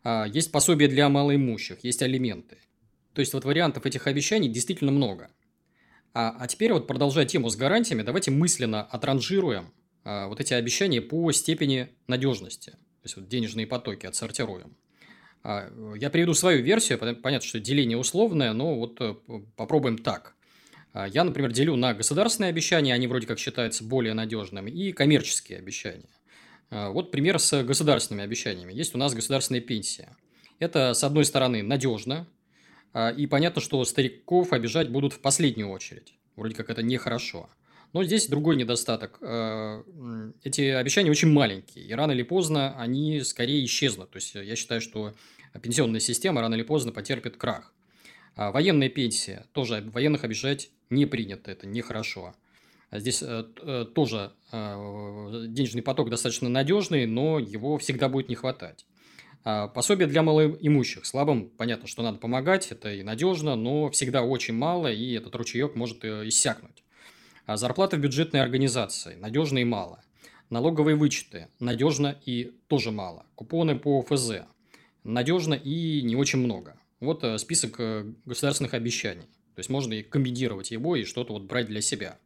А, 0.04 0.26
есть 0.26 0.52
пособие 0.52 0.90
для 0.90 1.10
малоимущих, 1.10 1.84
есть 1.84 2.02
алименты. 2.02 2.58
То 3.14 3.20
есть, 3.20 3.34
вот 3.34 3.46
вариантов 3.46 3.86
этих 3.86 4.08
обещаний 4.08 4.50
действительно 4.50 4.92
много. 4.92 5.30
А, 6.14 6.36
а 6.40 6.48
теперь 6.48 6.74
вот 6.74 6.88
продолжая 6.88 7.26
тему 7.26 7.50
с 7.50 7.56
гарантиями, 7.56 8.04
давайте 8.04 8.32
мысленно 8.32 8.84
отранжируем 8.84 9.74
а, 10.04 10.28
вот 10.28 10.40
эти 10.40 10.54
обещания 10.54 11.02
по 11.02 11.32
степени 11.32 11.90
надежности. 12.08 12.72
То 12.72 13.06
есть, 13.06 13.16
вот 13.18 13.28
денежные 13.28 13.68
потоки 13.68 14.06
отсортируем. 14.06 14.76
А, 15.44 15.70
я 15.98 16.10
приведу 16.10 16.34
свою 16.34 16.64
версию, 16.64 17.00
понятно, 17.00 17.48
что 17.48 17.60
деление 17.60 17.98
условное, 17.98 18.54
но 18.54 18.76
вот 18.76 19.00
э, 19.02 19.16
попробуем 19.56 19.98
так. 19.98 20.36
А, 20.94 21.08
я, 21.08 21.24
например, 21.24 21.52
делю 21.52 21.76
на 21.76 21.94
государственные 21.94 22.50
обещания, 22.50 22.94
они 22.94 23.08
вроде 23.08 23.28
как 23.28 23.40
считаются 23.40 23.84
более 23.84 24.14
надежными, 24.14 24.70
и 24.70 24.92
коммерческие 24.92 25.60
обещания. 25.60 26.10
А, 26.70 26.90
вот 26.90 27.12
пример 27.12 27.40
с 27.40 27.64
государственными 27.64 28.24
обещаниями. 28.24 28.74
Есть 28.74 28.96
у 28.96 28.98
нас 28.98 29.14
государственная 29.14 29.62
пенсия. 29.62 30.16
Это, 30.60 30.94
с 30.94 31.04
одной 31.04 31.26
стороны, 31.26 31.64
надежно, 31.64 32.28
и 33.18 33.26
понятно, 33.26 33.62
что 33.62 33.84
стариков 33.86 34.52
обижать 34.54 34.90
будут 34.90 35.14
в 35.14 35.20
последнюю 35.22 35.70
очередь. 35.70 36.14
Вроде 36.36 36.56
как 36.56 36.70
это 36.70 36.84
нехорошо. 36.84 37.50
Но 37.94 38.04
здесь 38.04 38.28
другой 38.28 38.58
недостаток. 38.58 39.18
Эти 40.44 40.62
обещания 40.62 41.10
очень 41.10 41.32
маленькие, 41.32 41.86
и 41.86 41.94
рано 41.94 42.12
или 42.12 42.24
поздно 42.24 42.78
они 42.78 43.22
скорее 43.22 43.66
исчезнут. 43.66 44.12
То 44.12 44.18
есть, 44.18 44.36
я 44.36 44.56
считаю, 44.56 44.82
что 44.82 45.14
пенсионная 45.62 46.00
система 46.00 46.42
рано 46.42 46.56
или 46.56 46.64
поздно 46.64 46.92
потерпит 46.92 47.38
крах. 47.38 47.74
А 48.36 48.52
военная 48.52 48.90
пенсия. 48.90 49.46
Тоже 49.54 49.84
военных 49.94 50.24
обижать 50.24 50.70
не 50.90 51.06
принято, 51.06 51.52
это 51.52 51.68
нехорошо. 51.68 52.34
А 52.92 53.00
здесь 53.00 53.24
э, 53.24 53.46
э, 53.62 53.86
тоже 53.96 54.34
э, 54.52 55.46
денежный 55.48 55.82
поток 55.82 56.10
достаточно 56.10 56.50
надежный, 56.50 57.06
но 57.06 57.40
его 57.40 57.78
всегда 57.78 58.10
будет 58.10 58.28
не 58.28 58.36
хватать. 58.36 58.86
А 59.44 59.70
пособие 59.70 60.08
для 60.08 60.22
малоимущих. 60.24 61.06
Слабым, 61.06 61.50
понятно, 61.50 61.88
что 61.88 62.04
надо 62.04 62.18
помогать, 62.18 62.72
это 62.72 62.94
и 62.94 63.02
надежно, 63.02 63.56
но 63.56 63.90
всегда 63.90 64.24
очень 64.24 64.54
мало, 64.54 64.92
и 64.92 65.14
этот 65.14 65.34
ручеек 65.36 65.76
может 65.76 66.04
иссякнуть. 66.04 66.84
А 67.46 67.56
зарплата 67.56 67.96
в 67.96 68.02
бюджетной 68.02 68.42
организации. 68.42 69.16
Надежно 69.16 69.60
и 69.60 69.64
мало. 69.64 70.04
Налоговые 70.50 70.98
вычеты. 70.98 71.48
Надежно 71.60 72.20
и 72.26 72.54
тоже 72.68 72.92
мало. 72.92 73.26
Купоны 73.36 73.80
по 73.80 74.02
ФЗ. 74.02 74.44
Надежно 75.06 75.54
и 75.54 76.02
не 76.02 76.18
очень 76.18 76.40
много. 76.40 76.76
Вот 77.01 77.25
список 77.41 77.77
государственных 78.25 78.74
обещаний. 78.74 79.24
То 79.55 79.60
есть, 79.60 79.70
можно 79.70 79.93
и 79.93 80.03
комбинировать 80.03 80.72
его 80.72 80.96
и 80.96 81.03
что-то 81.03 81.34
вот 81.34 81.43
брать 81.43 81.67
для 81.67 81.81
себя. 81.81 82.17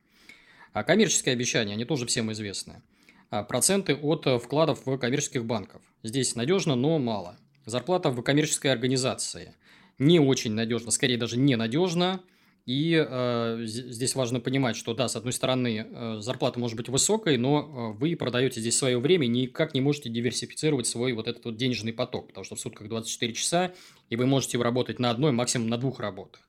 А 0.73 0.83
коммерческие 0.83 1.33
обещания, 1.33 1.73
они 1.73 1.85
тоже 1.85 2.05
всем 2.05 2.31
известны. 2.31 2.83
А 3.31 3.43
проценты 3.43 3.95
от 3.95 4.27
вкладов 4.43 4.85
в 4.85 4.97
коммерческих 4.97 5.43
банков. 5.45 5.81
Здесь 6.03 6.35
надежно, 6.35 6.75
но 6.75 6.99
мало. 6.99 7.39
Зарплата 7.65 8.11
в 8.11 8.21
коммерческой 8.21 8.71
организации. 8.71 9.55
Не 9.97 10.19
очень 10.19 10.51
надежно, 10.51 10.91
скорее 10.91 11.17
даже 11.17 11.37
ненадежно. 11.37 12.21
И 12.65 12.95
э, 13.07 13.61
здесь 13.65 14.15
важно 14.15 14.39
понимать, 14.39 14.75
что 14.75 14.95
да, 14.95 15.07
с 15.07 15.15
одной 15.15 15.33
стороны, 15.33 15.85
э, 15.87 16.17
зарплата 16.19 16.59
может 16.59 16.75
быть 16.75 16.89
высокой, 16.89 17.37
но 17.37 17.93
э, 17.93 17.99
вы 17.99 18.15
продаете 18.15 18.59
здесь 18.59 18.75
свое 18.75 18.97
время 18.97 19.27
никак 19.27 19.75
не 19.75 19.81
можете 19.81 20.09
диверсифицировать 20.09 20.87
свой 20.87 21.13
вот 21.13 21.27
этот 21.27 21.45
вот 21.45 21.57
денежный 21.57 21.93
поток, 21.93 22.29
потому 22.29 22.43
что 22.43 22.55
в 22.55 22.59
сутках 22.59 22.87
24 22.89 23.33
часа, 23.33 23.73
и 24.09 24.15
вы 24.15 24.25
можете 24.25 24.59
работать 24.59 24.97
на 24.97 25.11
одной, 25.11 25.31
максимум 25.31 25.69
на 25.69 25.77
двух 25.77 25.99
работах. 25.99 26.41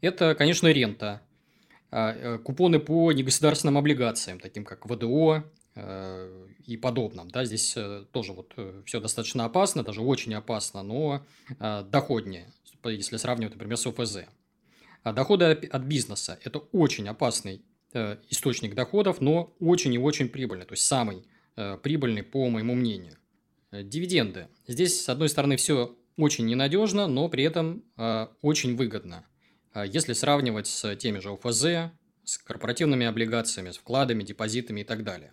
Это, 0.00 0.34
конечно, 0.34 0.68
рента. 0.68 1.20
А, 1.90 2.38
купоны 2.38 2.78
по 2.78 3.12
негосударственным 3.12 3.76
облигациям, 3.76 4.40
таким 4.40 4.64
как 4.64 4.86
ВДО 4.86 5.44
и 6.66 6.76
подобным. 6.78 7.30
Да, 7.30 7.44
здесь 7.44 7.76
тоже 8.10 8.32
вот 8.32 8.54
все 8.86 8.98
достаточно 8.98 9.44
опасно, 9.44 9.82
даже 9.82 10.00
очень 10.00 10.32
опасно, 10.32 10.82
но 10.82 11.22
доходнее, 11.60 12.50
если 12.82 13.18
сравнивать, 13.18 13.52
например, 13.52 13.76
с 13.76 13.86
ОФЗ. 13.86 14.20
А 15.06 15.12
доходы 15.12 15.44
от 15.44 15.82
бизнеса– 15.82 16.36
это 16.42 16.58
очень 16.58 17.06
опасный 17.06 17.64
э, 17.92 18.16
источник 18.28 18.74
доходов, 18.74 19.20
но 19.20 19.54
очень 19.60 19.94
и 19.94 19.98
очень 19.98 20.28
прибыльный, 20.28 20.66
то 20.66 20.72
есть 20.72 20.82
самый 20.82 21.22
э, 21.54 21.78
прибыльный, 21.80 22.24
по 22.24 22.48
моему 22.48 22.74
мнению. 22.74 23.16
Э, 23.70 23.84
дивиденды. 23.84 24.48
Здесь, 24.66 25.00
с 25.00 25.08
одной 25.08 25.28
стороны, 25.28 25.54
все 25.58 25.96
очень 26.16 26.46
ненадежно, 26.46 27.06
но 27.06 27.28
при 27.28 27.44
этом 27.44 27.84
очень 28.42 28.74
выгодно. 28.74 29.24
Если 29.76 30.12
сравнивать 30.12 30.66
с 30.66 30.96
теми 30.96 31.20
же 31.20 31.30
ОФЗ, 31.30 31.92
с 32.24 32.38
корпоративными 32.38 33.06
облигациями, 33.06 33.70
с 33.70 33.76
вкладами, 33.76 34.24
депозитами 34.24 34.80
и 34.80 34.84
так 34.84 35.04
далее. 35.04 35.30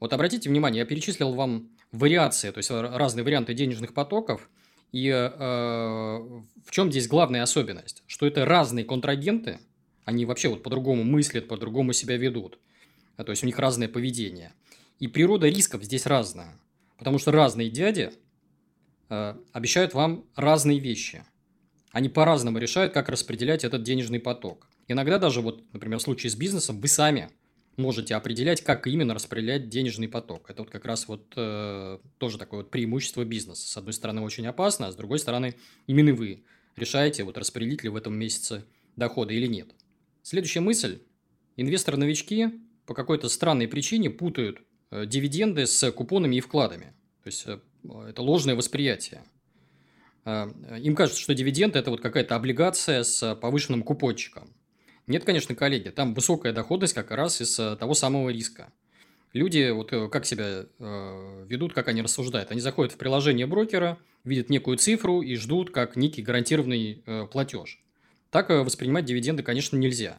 Вот 0.00 0.14
обратите 0.14 0.48
внимание, 0.48 0.80
я 0.80 0.86
перечислил 0.86 1.34
вам 1.34 1.68
вариации, 1.92 2.50
то 2.50 2.58
есть 2.58 2.70
разные 2.70 3.24
варианты 3.24 3.52
денежных 3.52 3.92
потоков– 3.92 4.48
и 4.92 5.08
э, 5.08 5.28
в 5.38 6.70
чем 6.70 6.90
здесь 6.90 7.08
главная 7.08 7.42
особенность? 7.42 8.02
Что 8.06 8.26
это 8.26 8.44
разные 8.44 8.84
контрагенты, 8.84 9.58
они 10.04 10.24
вообще 10.24 10.48
вот 10.48 10.62
по-другому 10.62 11.02
мыслят, 11.02 11.48
по-другому 11.48 11.92
себя 11.92 12.16
ведут. 12.16 12.58
А, 13.16 13.24
то 13.24 13.30
есть 13.30 13.42
у 13.42 13.46
них 13.46 13.58
разное 13.58 13.88
поведение. 13.88 14.52
И 14.98 15.08
природа 15.08 15.48
рисков 15.48 15.82
здесь 15.82 16.06
разная. 16.06 16.58
Потому 16.98 17.18
что 17.18 17.32
разные 17.32 17.68
дяди 17.68 18.12
э, 19.10 19.36
обещают 19.52 19.94
вам 19.94 20.24
разные 20.34 20.78
вещи. 20.78 21.24
Они 21.92 22.08
по-разному 22.08 22.58
решают, 22.58 22.92
как 22.92 23.08
распределять 23.08 23.64
этот 23.64 23.82
денежный 23.82 24.20
поток. 24.20 24.68
Иногда 24.88 25.18
даже, 25.18 25.40
вот, 25.40 25.64
например, 25.72 25.98
в 25.98 26.02
случае 26.02 26.30
с 26.30 26.36
бизнесом, 26.36 26.80
вы 26.80 26.88
сами 26.88 27.30
можете 27.76 28.14
определять, 28.14 28.62
как 28.62 28.86
именно 28.86 29.14
распределять 29.14 29.68
денежный 29.68 30.08
поток. 30.08 30.50
Это 30.50 30.62
вот 30.62 30.70
как 30.70 30.84
раз 30.84 31.08
вот 31.08 31.32
э, 31.36 31.98
тоже 32.18 32.38
такое 32.38 32.60
вот 32.60 32.70
преимущество 32.70 33.24
бизнеса. 33.24 33.66
С 33.66 33.76
одной 33.76 33.92
стороны, 33.92 34.22
очень 34.22 34.46
опасно, 34.46 34.88
а 34.88 34.92
с 34.92 34.96
другой 34.96 35.18
стороны, 35.18 35.54
именно 35.86 36.14
вы 36.14 36.44
решаете, 36.76 37.24
вот 37.24 37.38
распределить 37.38 37.82
ли 37.82 37.88
в 37.88 37.96
этом 37.96 38.14
месяце 38.14 38.64
доходы 38.96 39.34
или 39.34 39.46
нет. 39.46 39.68
Следующая 40.22 40.60
мысль. 40.60 41.00
Инвесторы-новички 41.56 42.60
по 42.86 42.94
какой-то 42.94 43.28
странной 43.28 43.68
причине 43.68 44.10
путают 44.10 44.60
э, 44.90 45.06
дивиденды 45.06 45.66
с 45.66 45.90
купонами 45.92 46.36
и 46.36 46.40
вкладами. 46.40 46.94
То 47.22 47.26
есть, 47.26 47.44
э, 47.46 47.58
это 48.08 48.22
ложное 48.22 48.54
восприятие. 48.54 49.24
Э, 50.24 50.48
им 50.80 50.94
кажется, 50.94 51.20
что 51.20 51.34
дивиденд– 51.34 51.76
это 51.76 51.90
вот 51.90 52.00
какая-то 52.00 52.36
облигация 52.36 53.02
с 53.02 53.34
повышенным 53.36 53.82
купончиком. 53.82 54.55
Нет, 55.06 55.24
конечно, 55.24 55.54
коллеги, 55.54 55.90
там 55.90 56.14
высокая 56.14 56.52
доходность 56.52 56.94
как 56.94 57.10
раз 57.12 57.40
из 57.40 57.58
э, 57.58 57.76
того 57.76 57.94
самого 57.94 58.30
риска. 58.30 58.72
Люди 59.32 59.70
вот 59.70 59.92
э, 59.92 60.08
как 60.08 60.26
себя 60.26 60.66
э, 60.78 61.46
ведут, 61.48 61.74
как 61.74 61.88
они 61.88 62.02
рассуждают. 62.02 62.50
Они 62.50 62.60
заходят 62.60 62.92
в 62.92 62.96
приложение 62.96 63.46
брокера, 63.46 63.98
видят 64.24 64.50
некую 64.50 64.78
цифру 64.78 65.22
и 65.22 65.36
ждут 65.36 65.70
как 65.70 65.94
некий 65.94 66.22
гарантированный 66.22 67.02
э, 67.06 67.26
платеж. 67.30 67.80
Так 68.30 68.50
э, 68.50 68.62
воспринимать 68.62 69.04
дивиденды, 69.04 69.42
конечно, 69.42 69.76
нельзя. 69.76 70.18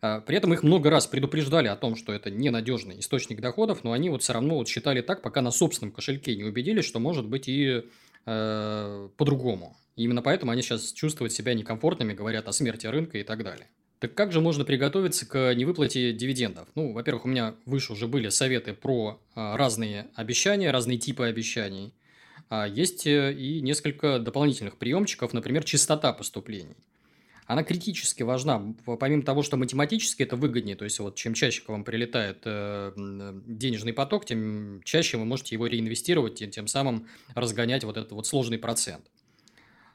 А, 0.00 0.20
при 0.20 0.36
этом 0.36 0.52
их 0.52 0.62
много 0.62 0.90
раз 0.90 1.06
предупреждали 1.06 1.68
о 1.68 1.76
том, 1.76 1.96
что 1.96 2.12
это 2.12 2.30
ненадежный 2.30 3.00
источник 3.00 3.40
доходов, 3.40 3.84
но 3.84 3.92
они 3.92 4.10
вот 4.10 4.22
все 4.22 4.32
равно 4.32 4.56
вот 4.56 4.68
считали 4.68 5.00
так, 5.00 5.22
пока 5.22 5.40
на 5.40 5.50
собственном 5.50 5.92
кошельке 5.92 6.36
не 6.36 6.44
убедились, 6.44 6.84
что 6.84 7.00
может 7.00 7.26
быть 7.26 7.48
и 7.48 7.84
э, 8.26 9.08
по-другому. 9.16 9.76
Именно 9.96 10.22
поэтому 10.22 10.52
они 10.52 10.62
сейчас 10.62 10.92
чувствуют 10.92 11.32
себя 11.32 11.54
некомфортными, 11.54 12.12
говорят 12.12 12.46
о 12.46 12.52
смерти 12.52 12.86
рынка 12.86 13.18
и 13.18 13.24
так 13.24 13.42
далее. 13.42 13.66
Так 14.00 14.14
как 14.14 14.32
же 14.32 14.40
можно 14.40 14.64
приготовиться 14.64 15.26
к 15.26 15.54
невыплате 15.54 16.12
дивидендов? 16.12 16.68
Ну, 16.76 16.92
во-первых, 16.92 17.24
у 17.24 17.28
меня 17.28 17.54
выше 17.66 17.92
уже 17.92 18.06
были 18.06 18.28
советы 18.28 18.72
про 18.72 19.20
а, 19.34 19.56
разные 19.56 20.06
обещания, 20.14 20.70
разные 20.70 20.98
типы 20.98 21.26
обещаний. 21.26 21.92
А 22.48 22.66
есть 22.66 23.06
э, 23.06 23.34
и 23.34 23.60
несколько 23.60 24.18
дополнительных 24.18 24.76
приемчиков, 24.76 25.32
например, 25.32 25.64
частота 25.64 26.12
поступлений. 26.12 26.76
Она 27.46 27.64
критически 27.64 28.22
важна. 28.22 28.74
Помимо 29.00 29.22
того, 29.22 29.42
что 29.42 29.56
математически 29.56 30.22
это 30.22 30.36
выгоднее, 30.36 30.76
то 30.76 30.84
есть 30.84 30.98
вот 30.98 31.16
чем 31.16 31.34
чаще 31.34 31.62
к 31.62 31.68
вам 31.68 31.82
прилетает 31.82 32.42
э, 32.44 32.92
денежный 33.46 33.92
поток, 33.92 34.26
тем 34.26 34.80
чаще 34.84 35.16
вы 35.16 35.24
можете 35.24 35.54
его 35.54 35.66
реинвестировать 35.66 36.40
и 36.40 36.48
тем 36.48 36.68
самым 36.68 37.08
разгонять 37.34 37.84
вот 37.84 37.96
этот 37.96 38.12
вот 38.12 38.26
сложный 38.26 38.58
процент. 38.58 39.04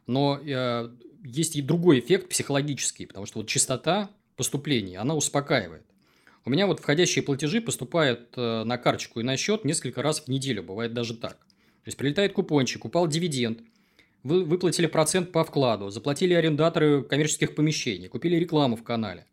Но 0.08 0.40
э, 0.44 0.90
есть 1.24 1.56
и 1.56 1.62
другой 1.62 2.00
эффект 2.00 2.30
психологический, 2.30 3.06
потому 3.06 3.26
что 3.26 3.40
вот 3.40 3.48
частота 3.48 4.10
поступлений, 4.36 4.96
она 4.96 5.16
успокаивает. 5.16 5.84
У 6.46 6.50
меня 6.50 6.68
вот 6.68 6.80
входящие 6.80 7.24
платежи 7.24 7.62
поступают 7.62 8.34
э, 8.36 8.64
на 8.64 8.78
карточку 8.78 9.20
и 9.20 9.24
на 9.24 9.38
счет 9.38 9.64
несколько 9.64 10.02
раз 10.02 10.22
в 10.22 10.28
неделю, 10.28 10.64
бывает 10.64 10.94
даже 10.94 11.16
так. 11.16 11.38
То 11.38 11.88
есть 11.88 11.98
прилетает 11.98 12.34
купончик, 12.34 12.84
упал 12.86 13.08
дивиденд, 13.08 13.62
вы 14.24 14.44
выплатили 14.44 14.88
процент 14.88 15.32
по 15.32 15.44
вкладу, 15.44 15.90
заплатили 15.90 16.34
арендаторы 16.34 17.04
коммерческих 17.04 17.56
помещений, 17.56 18.08
купили 18.08 18.38
рекламу 18.38 18.76
в 18.78 18.84
канале, 18.84 19.26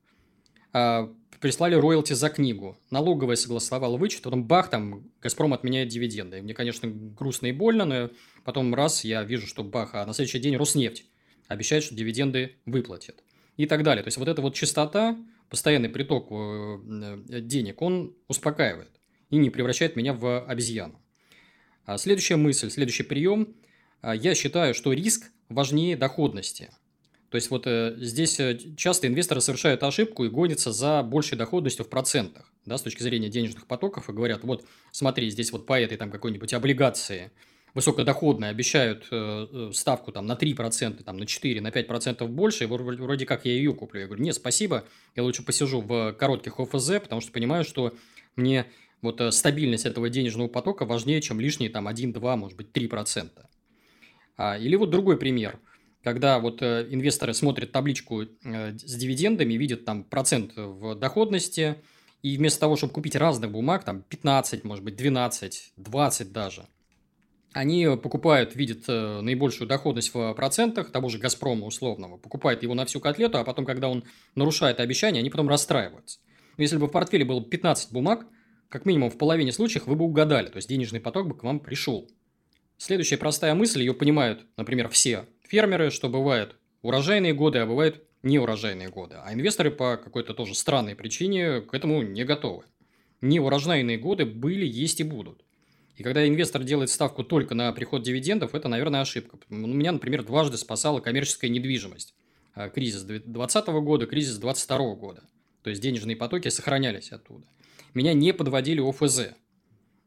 а, 0.72 1.12
прислали 1.40 1.74
роялти 1.74 2.12
за 2.12 2.28
книгу, 2.28 2.76
налоговая 2.90 3.36
согласовала 3.36 3.96
вычет, 3.96 4.22
потом 4.22 4.44
бах, 4.44 4.68
там 4.68 5.04
Газпром 5.22 5.54
отменяет 5.54 5.88
дивиденды. 5.88 6.42
Мне, 6.42 6.54
конечно, 6.54 6.88
грустно 6.90 7.46
и 7.46 7.52
больно, 7.52 7.84
но 7.84 8.10
потом 8.44 8.74
раз 8.74 9.04
я 9.04 9.22
вижу, 9.22 9.46
что 9.46 9.62
бах, 9.62 9.90
а 9.94 10.06
на 10.06 10.12
следующий 10.12 10.38
день 10.38 10.56
Роснефть 10.56 11.04
обещает, 11.48 11.84
что 11.84 11.94
дивиденды 11.94 12.56
выплатит. 12.66 13.22
И 13.56 13.66
так 13.66 13.82
далее. 13.82 14.02
То 14.02 14.08
есть, 14.08 14.16
вот 14.16 14.28
эта 14.28 14.40
вот 14.40 14.54
частота, 14.54 15.18
постоянный 15.50 15.88
приток 15.88 16.28
э, 16.30 17.22
денег, 17.42 17.82
он 17.82 18.16
успокаивает 18.28 18.90
и 19.28 19.36
не 19.36 19.50
превращает 19.50 19.96
меня 19.96 20.14
в 20.14 20.44
обезьяну. 20.44 21.00
А 21.84 21.98
следующая 21.98 22.36
мысль, 22.36 22.70
следующий 22.70 23.02
прием. 23.02 23.56
А, 24.00 24.14
я 24.14 24.34
считаю, 24.34 24.74
что 24.74 24.92
риск 24.92 25.30
важнее 25.48 25.96
доходности. 25.96 26.70
То 27.30 27.36
есть, 27.36 27.50
вот 27.50 27.66
э, 27.66 27.96
здесь 27.98 28.40
э, 28.40 28.58
часто 28.76 29.08
инвесторы 29.08 29.40
совершают 29.40 29.82
ошибку 29.82 30.24
и 30.24 30.28
гонятся 30.28 30.72
за 30.72 31.02
большей 31.02 31.36
доходностью 31.36 31.84
в 31.84 31.88
процентах, 31.88 32.52
да, 32.64 32.78
с 32.78 32.82
точки 32.82 33.02
зрения 33.02 33.28
денежных 33.28 33.66
потоков, 33.66 34.08
и 34.08 34.12
говорят, 34.12 34.42
вот 34.44 34.64
смотри, 34.90 35.30
здесь 35.30 35.52
вот 35.52 35.66
по 35.66 35.78
этой 35.78 35.96
там 35.96 36.10
какой-нибудь 36.10 36.52
облигации 36.54 37.30
высокодоходные 37.74 38.50
обещают 38.50 39.06
э, 39.10 39.46
э 39.52 39.70
ставку 39.72 40.12
там 40.12 40.26
на 40.26 40.32
3%, 40.32 41.02
там 41.02 41.16
на 41.16 41.26
4, 41.26 41.60
на 41.60 41.68
5% 41.68 42.26
больше, 42.26 42.64
и 42.64 42.66
вроде 42.66 43.26
как 43.26 43.44
я 43.44 43.52
ее 43.52 43.74
куплю. 43.74 44.00
Я 44.00 44.06
говорю, 44.06 44.22
нет, 44.22 44.34
спасибо, 44.34 44.84
я 45.16 45.22
лучше 45.22 45.44
посижу 45.44 45.80
в 45.80 46.12
коротких 46.12 46.58
ОФЗ, 46.58 47.00
потому 47.00 47.20
что 47.20 47.32
понимаю, 47.32 47.64
что 47.64 47.94
мне 48.36 48.66
вот 49.02 49.22
стабильность 49.34 49.86
этого 49.86 50.10
денежного 50.10 50.48
потока 50.48 50.84
важнее, 50.84 51.20
чем 51.20 51.40
лишние 51.40 51.70
там 51.70 51.88
1, 51.88 52.12
2, 52.12 52.36
может 52.36 52.56
быть, 52.56 52.70
3%. 52.72 53.30
А, 54.36 54.58
или 54.58 54.76
вот 54.76 54.90
другой 54.90 55.16
пример– 55.16 55.58
когда 56.02 56.38
вот 56.38 56.62
э, 56.62 56.86
инвесторы 56.90 57.34
смотрят 57.34 57.72
табличку 57.72 58.22
э, 58.22 58.76
с 58.78 58.94
дивидендами, 58.96 59.54
видят 59.54 59.84
там 59.84 60.04
процент 60.04 60.52
в 60.56 60.94
доходности, 60.94 61.76
и 62.22 62.36
вместо 62.36 62.60
того, 62.60 62.76
чтобы 62.76 62.92
купить 62.92 63.16
разных 63.16 63.50
бумаг, 63.50 63.84
там 63.84 64.02
15, 64.02 64.64
может 64.64 64.84
быть, 64.84 64.96
12, 64.96 65.72
20 65.76 66.32
даже, 66.32 66.66
они 67.52 67.96
покупают, 68.02 68.54
видят 68.54 68.84
э, 68.88 69.20
наибольшую 69.20 69.66
доходность 69.66 70.14
в 70.14 70.34
процентах 70.34 70.92
того 70.92 71.08
же 71.08 71.18
«Газпрома» 71.18 71.66
условного, 71.66 72.16
покупают 72.16 72.62
его 72.62 72.74
на 72.74 72.84
всю 72.84 73.00
котлету, 73.00 73.38
а 73.38 73.44
потом, 73.44 73.64
когда 73.64 73.88
он 73.88 74.04
нарушает 74.34 74.80
обещания, 74.80 75.20
они 75.20 75.30
потом 75.30 75.48
расстраиваются. 75.48 76.20
Если 76.56 76.76
бы 76.76 76.86
в 76.86 76.90
портфеле 76.90 77.24
было 77.24 77.42
15 77.42 77.92
бумаг, 77.92 78.26
как 78.68 78.86
минимум 78.86 79.10
в 79.10 79.18
половине 79.18 79.50
случаев 79.52 79.86
вы 79.86 79.96
бы 79.96 80.04
угадали, 80.04 80.46
то 80.46 80.56
есть 80.56 80.68
денежный 80.68 81.00
поток 81.00 81.26
бы 81.26 81.36
к 81.36 81.42
вам 81.42 81.58
пришел. 81.58 82.08
Следующая 82.76 83.16
простая 83.16 83.54
мысль, 83.54 83.80
ее 83.80 83.94
понимают, 83.94 84.46
например, 84.56 84.88
все 84.88 85.26
фермеры, 85.48 85.90
что 85.90 86.08
бывают 86.08 86.56
урожайные 86.82 87.34
годы, 87.34 87.58
а 87.58 87.66
бывают 87.66 88.04
неурожайные 88.22 88.88
годы. 88.88 89.16
А 89.22 89.34
инвесторы 89.34 89.70
по 89.70 89.96
какой-то 89.96 90.34
тоже 90.34 90.54
странной 90.54 90.94
причине 90.94 91.60
к 91.60 91.74
этому 91.74 92.02
не 92.02 92.24
готовы. 92.24 92.64
Неурожайные 93.20 93.98
годы 93.98 94.24
были, 94.24 94.64
есть 94.64 95.00
и 95.00 95.04
будут. 95.04 95.44
И 96.00 96.02
когда 96.02 96.26
инвестор 96.26 96.64
делает 96.64 96.88
ставку 96.88 97.22
только 97.22 97.54
на 97.54 97.70
приход 97.72 98.02
дивидендов, 98.02 98.54
это, 98.54 98.68
наверное, 98.68 99.02
ошибка. 99.02 99.38
У 99.50 99.54
меня, 99.54 99.92
например, 99.92 100.24
дважды 100.24 100.56
спасала 100.56 101.00
коммерческая 101.00 101.50
недвижимость. 101.50 102.14
А, 102.54 102.70
кризис 102.70 103.02
2020 103.02 103.66
года, 103.66 104.06
кризис 104.06 104.38
2022 104.38 104.94
года. 104.94 105.22
То 105.62 105.68
есть 105.68 105.82
денежные 105.82 106.16
потоки 106.16 106.48
сохранялись 106.48 107.12
оттуда. 107.12 107.46
Меня 107.92 108.14
не 108.14 108.32
подводили 108.32 108.80
ОФЗ. 108.80 109.34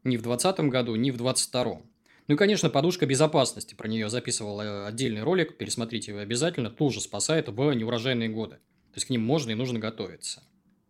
Ни 0.02 0.16
в 0.16 0.22
2020 0.22 0.60
году, 0.62 0.96
ни 0.96 1.12
в 1.12 1.16
2022. 1.16 1.82
Ну 2.26 2.34
и, 2.34 2.36
конечно, 2.36 2.70
подушка 2.70 3.06
безопасности. 3.06 3.76
Про 3.76 3.86
нее 3.86 4.10
записывал 4.10 4.60
э, 4.62 4.86
отдельный 4.86 5.22
ролик. 5.22 5.56
Пересмотрите 5.56 6.10
его 6.10 6.18
обязательно. 6.22 6.70
Тоже 6.70 7.00
спасает 7.00 7.50
в 7.50 7.72
неурожайные 7.72 8.30
годы. 8.30 8.56
То 8.56 8.96
есть 8.96 9.06
к 9.06 9.10
ним 9.10 9.22
можно 9.22 9.52
и 9.52 9.54
нужно 9.54 9.78
готовиться. 9.78 10.42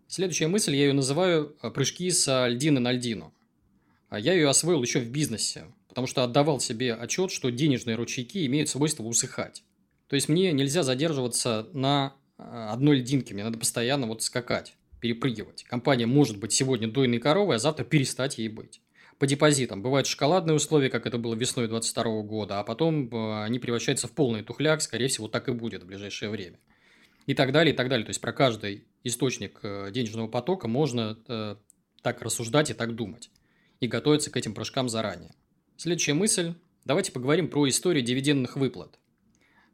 Следующая 0.09 0.47
мысль, 0.47 0.75
я 0.75 0.87
ее 0.87 0.95
называю 0.95 1.59
э, 1.61 1.71
«прыжки 1.71 2.11
с 2.11 2.47
льдины 2.49 2.81
на 2.81 2.93
льдину». 2.93 3.35
А 4.15 4.19
я 4.19 4.33
ее 4.33 4.49
освоил 4.49 4.81
еще 4.81 5.01
в 5.01 5.11
бизнесе, 5.11 5.65
потому 5.89 6.07
что 6.07 6.23
отдавал 6.23 6.61
себе 6.61 6.95
отчет, 6.95 7.33
что 7.33 7.51
денежные 7.51 7.97
ручейки 7.97 8.47
имеют 8.47 8.69
свойство 8.69 9.03
усыхать. 9.03 9.65
То 10.07 10.15
есть 10.15 10.29
мне 10.29 10.53
нельзя 10.53 10.85
задерживаться 10.85 11.69
на 11.73 12.15
э, 12.39 12.43
одной 12.43 12.99
льдинке, 12.99 13.35
мне 13.35 13.43
надо 13.43 13.59
постоянно 13.59 14.07
вот 14.07 14.23
скакать, 14.23 14.77
перепрыгивать. 15.01 15.65
Компания 15.65 16.07
может 16.07 16.39
быть 16.39 16.53
сегодня 16.53 16.87
дойной 16.87 17.19
коровой, 17.19 17.57
а 17.57 17.59
завтра 17.59 17.85
перестать 17.85 18.39
ей 18.39 18.49
быть 18.49 18.81
по 19.19 19.27
депозитам. 19.27 19.83
Бывают 19.83 20.07
шоколадные 20.07 20.55
условия, 20.55 20.91
как 20.91 21.07
это 21.07 21.19
было 21.19 21.35
весной 21.35 21.67
2022 21.67 22.23
года, 22.23 22.61
а 22.61 22.65
потом 22.65 23.09
э, 23.09 23.45
они 23.45 23.59
превращаются 23.59 24.07
в 24.07 24.13
полный 24.13 24.45
тухляк, 24.45 24.81
скорее 24.81 25.09
всего, 25.09 25.27
так 25.27 25.49
и 25.49 25.53
будет 25.53 25.83
в 25.83 25.87
ближайшее 25.87 26.31
время. 26.31 26.59
И 27.27 27.35
так 27.35 27.51
далее, 27.51 27.75
и 27.75 27.77
так 27.77 27.89
далее. 27.89 28.05
То 28.05 28.11
есть, 28.11 28.21
про 28.21 28.33
каждый 28.33 28.85
источник 29.03 29.59
э, 29.63 29.91
денежного 29.91 30.29
потока 30.29 30.69
можно 30.69 31.19
э, 31.27 31.57
так 32.03 32.23
рассуждать 32.23 32.71
и 32.71 32.75
так 32.75 32.95
думать. 32.95 33.31
И 33.85 33.87
готовиться 33.87 34.31
к 34.31 34.37
этим 34.39 34.55
прыжкам 34.55 34.89
заранее. 34.89 35.35
Следующая 35.77 36.15
мысль. 36.15 36.55
Давайте 36.87 37.13
поговорим 37.13 37.49
про 37.49 37.69
историю 37.69 38.03
дивидендных 38.03 38.57
выплат. 38.57 38.99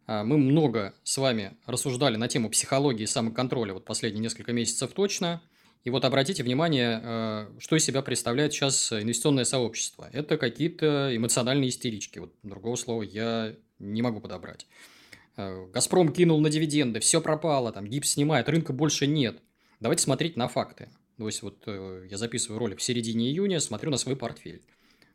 А, 0.06 0.24
мы 0.24 0.36
много 0.36 0.94
с 1.04 1.16
вами 1.16 1.56
рассуждали 1.64 2.16
на 2.16 2.26
тему 2.26 2.50
психологии 2.50 3.04
и 3.04 3.06
самоконтроля 3.06 3.72
вот 3.72 3.84
последние 3.84 4.22
несколько 4.22 4.52
месяцев 4.52 4.90
точно– 4.92 5.40
и 5.82 5.88
вот 5.88 6.04
обратите 6.04 6.42
внимание, 6.42 7.00
э, 7.02 7.50
что 7.58 7.76
из 7.76 7.84
себя 7.84 8.02
представляет 8.02 8.52
сейчас 8.52 8.92
инвестиционное 8.92 9.44
сообщество. 9.44 10.10
Это 10.12 10.36
какие-то 10.36 11.16
эмоциональные 11.16 11.70
истерички. 11.70 12.18
Вот 12.18 12.34
другого 12.42 12.76
слова 12.76 13.02
я 13.02 13.54
не 13.78 14.02
могу 14.02 14.20
подобрать. 14.20 14.66
Э, 15.36 15.66
Газпром 15.72 16.12
кинул 16.12 16.38
на 16.40 16.50
дивиденды, 16.50 17.00
все 17.00 17.22
пропало, 17.22 17.72
там 17.72 17.86
гипс 17.86 18.10
снимает, 18.10 18.48
рынка 18.50 18.74
больше 18.74 19.06
нет. 19.06 19.40
Давайте 19.80 20.02
смотреть 20.02 20.36
на 20.36 20.48
факты. 20.48 20.90
То 21.20 21.26
есть, 21.26 21.42
вот 21.42 21.62
э, 21.66 22.08
я 22.10 22.16
записываю 22.16 22.58
ролик 22.58 22.78
в 22.78 22.82
середине 22.82 23.30
июня, 23.30 23.60
смотрю 23.60 23.90
на 23.90 23.98
свой 23.98 24.16
портфель. 24.16 24.62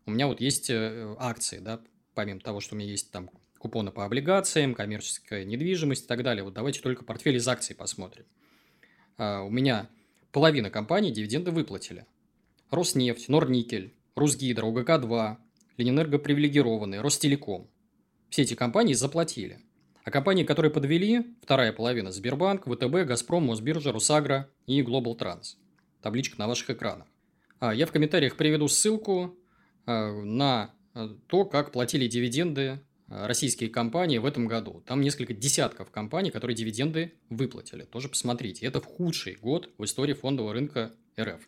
У 0.06 0.12
меня 0.12 0.28
вот 0.28 0.40
есть 0.40 0.72
акции, 0.72 1.58
да, 1.58 1.82
помимо 2.14 2.40
того, 2.40 2.62
что 2.62 2.76
у 2.76 2.78
меня 2.78 2.90
есть 2.90 3.12
там 3.12 3.30
купоны 3.58 3.92
по 3.92 4.06
облигациям, 4.06 4.76
коммерческая 4.76 5.44
недвижимость 5.44 6.06
и 6.06 6.08
так 6.08 6.22
далее. 6.24 6.44
Вот 6.44 6.54
давайте 6.54 6.80
только 6.80 7.04
портфель 7.04 7.38
из 7.38 7.48
акций 7.48 7.76
посмотрим. 7.76 8.26
У 9.18 9.50
меня 9.50 9.90
Половина 10.36 10.70
компаний 10.70 11.12
дивиденды 11.12 11.52
выплатили. 11.52 12.06
Роснефть, 12.70 13.30
Норникель, 13.30 13.94
Русгидро, 14.16 14.66
УГК-2, 14.66 15.38
Ленэнерго 15.78 16.20
привилегированные, 16.20 17.00
Ростелеком. 17.00 17.70
Все 18.30 18.42
эти 18.42 18.54
компании 18.54 18.96
заплатили. 18.96 19.62
А 20.04 20.12
компании, 20.12 20.44
которые 20.44 20.74
подвели, 20.74 21.38
вторая 21.42 21.72
половина– 21.72 22.12
Сбербанк, 22.12 22.66
ВТБ, 22.66 23.08
Газпром, 23.08 23.46
Мосбиржа, 23.46 23.94
Русагра 23.94 24.50
и 24.68 24.82
Global 24.82 25.16
Транс. 25.16 25.58
Табличка 26.06 26.36
на 26.38 26.48
ваших 26.48 26.70
экранах. 26.70 27.08
А 27.60 27.74
я 27.74 27.88
в 27.88 27.92
комментариях 27.92 28.38
приведу 28.38 28.68
ссылку 28.68 29.40
а, 29.88 30.12
на 30.12 30.72
а, 30.94 31.18
то, 31.26 31.46
как 31.46 31.72
платили 31.72 32.06
дивиденды 32.06 32.80
российские 33.08 33.72
компании 33.72 34.20
в 34.20 34.26
этом 34.28 34.46
году. 34.46 34.84
Там 34.86 35.02
несколько 35.02 35.34
десятков 35.34 35.90
компаний, 35.90 36.30
которые 36.30 36.56
дивиденды 36.56 37.16
выплатили. 37.32 37.86
Тоже 37.86 38.08
посмотрите. 38.08 38.68
Это 38.68 38.82
худший 38.82 39.34
год 39.34 39.72
в 39.80 39.84
истории 39.84 40.14
фондового 40.14 40.54
рынка 40.54 40.94
РФ. 41.20 41.42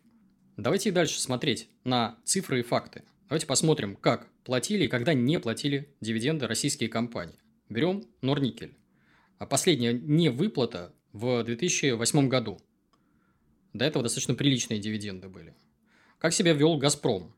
Давайте 0.58 0.90
и 0.90 0.92
дальше 0.92 1.22
смотреть 1.22 1.70
на 1.84 2.18
цифры 2.24 2.62
и 2.62 2.64
факты. 2.64 3.04
Давайте 3.30 3.46
посмотрим, 3.46 3.96
как 3.96 4.28
платили 4.44 4.86
и 4.86 4.88
когда 4.88 5.14
не 5.14 5.40
платили 5.40 5.94
дивиденды 6.02 6.48
российские 6.48 6.90
компании. 6.90 7.38
Берем 7.70 8.06
Норникель. 8.24 8.76
Последняя 9.38 9.94
невыплата 9.94 10.96
в 11.14 11.44
2008 11.44 12.28
году. 12.28 12.60
До 13.78 13.86
этого 13.86 14.02
достаточно 14.02 14.34
приличные 14.34 14.80
дивиденды 14.80 15.30
были. 15.30 15.54
Как 16.18 16.34
себя 16.34 16.54
вел 16.54 16.78
«Газпром»? 16.78 17.36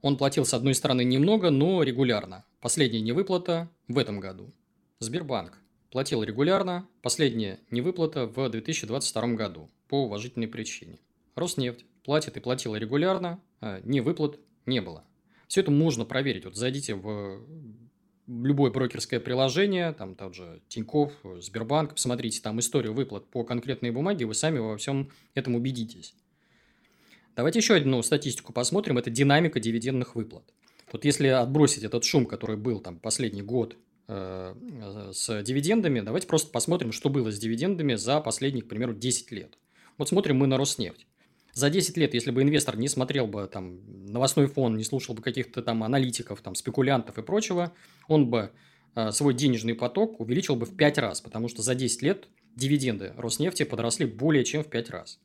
Он 0.00 0.16
платил, 0.16 0.46
с 0.46 0.54
одной 0.54 0.74
стороны, 0.74 1.04
немного, 1.04 1.50
но 1.50 1.82
регулярно. 1.82 2.46
Последняя 2.60 3.02
невыплата 3.02 3.70
в 3.88 3.98
этом 3.98 4.18
году. 4.18 4.52
Сбербанк 5.00 5.58
платил 5.90 6.22
регулярно, 6.22 6.88
последняя 7.02 7.60
невыплата 7.70 8.26
в 8.26 8.48
2022 8.48 9.34
году 9.34 9.70
по 9.86 10.04
уважительной 10.04 10.48
причине. 10.48 10.98
Роснефть 11.34 11.84
платит 12.04 12.38
и 12.38 12.40
платила 12.40 12.76
регулярно, 12.76 13.42
а 13.60 13.80
невыплат 13.84 14.40
не 14.64 14.80
было. 14.80 15.04
Все 15.46 15.60
это 15.60 15.70
можно 15.70 16.06
проверить. 16.06 16.46
Вот 16.46 16.56
зайдите 16.56 16.94
в 16.94 17.44
любое 18.26 18.70
брокерское 18.70 19.20
приложение, 19.20 19.92
там 19.92 20.14
тот 20.14 20.34
же 20.34 20.62
Тиньков, 20.68 21.12
Сбербанк, 21.40 21.94
посмотрите 21.94 22.40
там 22.40 22.60
историю 22.60 22.94
выплат 22.94 23.26
по 23.26 23.44
конкретной 23.44 23.90
бумаге, 23.90 24.26
вы 24.26 24.34
сами 24.34 24.58
во 24.58 24.76
всем 24.76 25.10
этом 25.34 25.54
убедитесь. 25.54 26.14
Давайте 27.34 27.60
еще 27.60 27.74
одну 27.76 28.02
статистику 28.02 28.52
посмотрим. 28.52 28.98
Это 28.98 29.10
динамика 29.10 29.58
дивидендных 29.58 30.14
выплат. 30.14 30.44
Вот 30.92 31.04
если 31.06 31.28
отбросить 31.28 31.82
этот 31.82 32.04
шум, 32.04 32.26
который 32.26 32.56
был 32.56 32.80
там 32.80 32.98
последний 32.98 33.40
год 33.40 33.76
э, 34.08 34.54
с 35.12 35.42
дивидендами, 35.42 36.00
давайте 36.00 36.26
просто 36.26 36.50
посмотрим, 36.50 36.92
что 36.92 37.08
было 37.08 37.32
с 37.32 37.38
дивидендами 37.38 37.94
за 37.94 38.20
последних, 38.20 38.66
к 38.66 38.68
примеру, 38.68 38.92
10 38.92 39.30
лет. 39.32 39.58
Вот 39.96 40.08
смотрим 40.08 40.36
мы 40.36 40.46
на 40.46 40.58
Роснефть. 40.58 41.06
За 41.52 41.68
10 41.68 41.96
лет, 41.98 42.14
если 42.14 42.30
бы 42.30 42.42
инвестор 42.42 42.78
не 42.78 42.88
смотрел 42.88 43.26
бы 43.26 43.46
там 43.46 43.80
новостной 44.06 44.46
фон, 44.46 44.76
не 44.76 44.84
слушал 44.84 45.14
бы 45.14 45.22
каких-то 45.22 45.62
там 45.62 45.84
аналитиков, 45.84 46.40
там 46.40 46.54
спекулянтов 46.54 47.18
и 47.18 47.22
прочего, 47.22 47.72
он 48.08 48.30
бы 48.30 48.52
э, 48.94 49.10
свой 49.12 49.34
денежный 49.34 49.74
поток 49.74 50.18
увеличил 50.18 50.56
бы 50.56 50.64
в 50.64 50.74
5 50.76 50.98
раз, 50.98 51.20
потому 51.20 51.48
что 51.48 51.60
за 51.62 51.74
10 51.74 52.02
лет 52.02 52.28
дивиденды 52.56 53.12
Роснефти 53.18 53.64
подросли 53.64 54.06
более 54.06 54.44
чем 54.44 54.64
в 54.64 54.68
5 54.68 54.90
раз. 54.90 55.18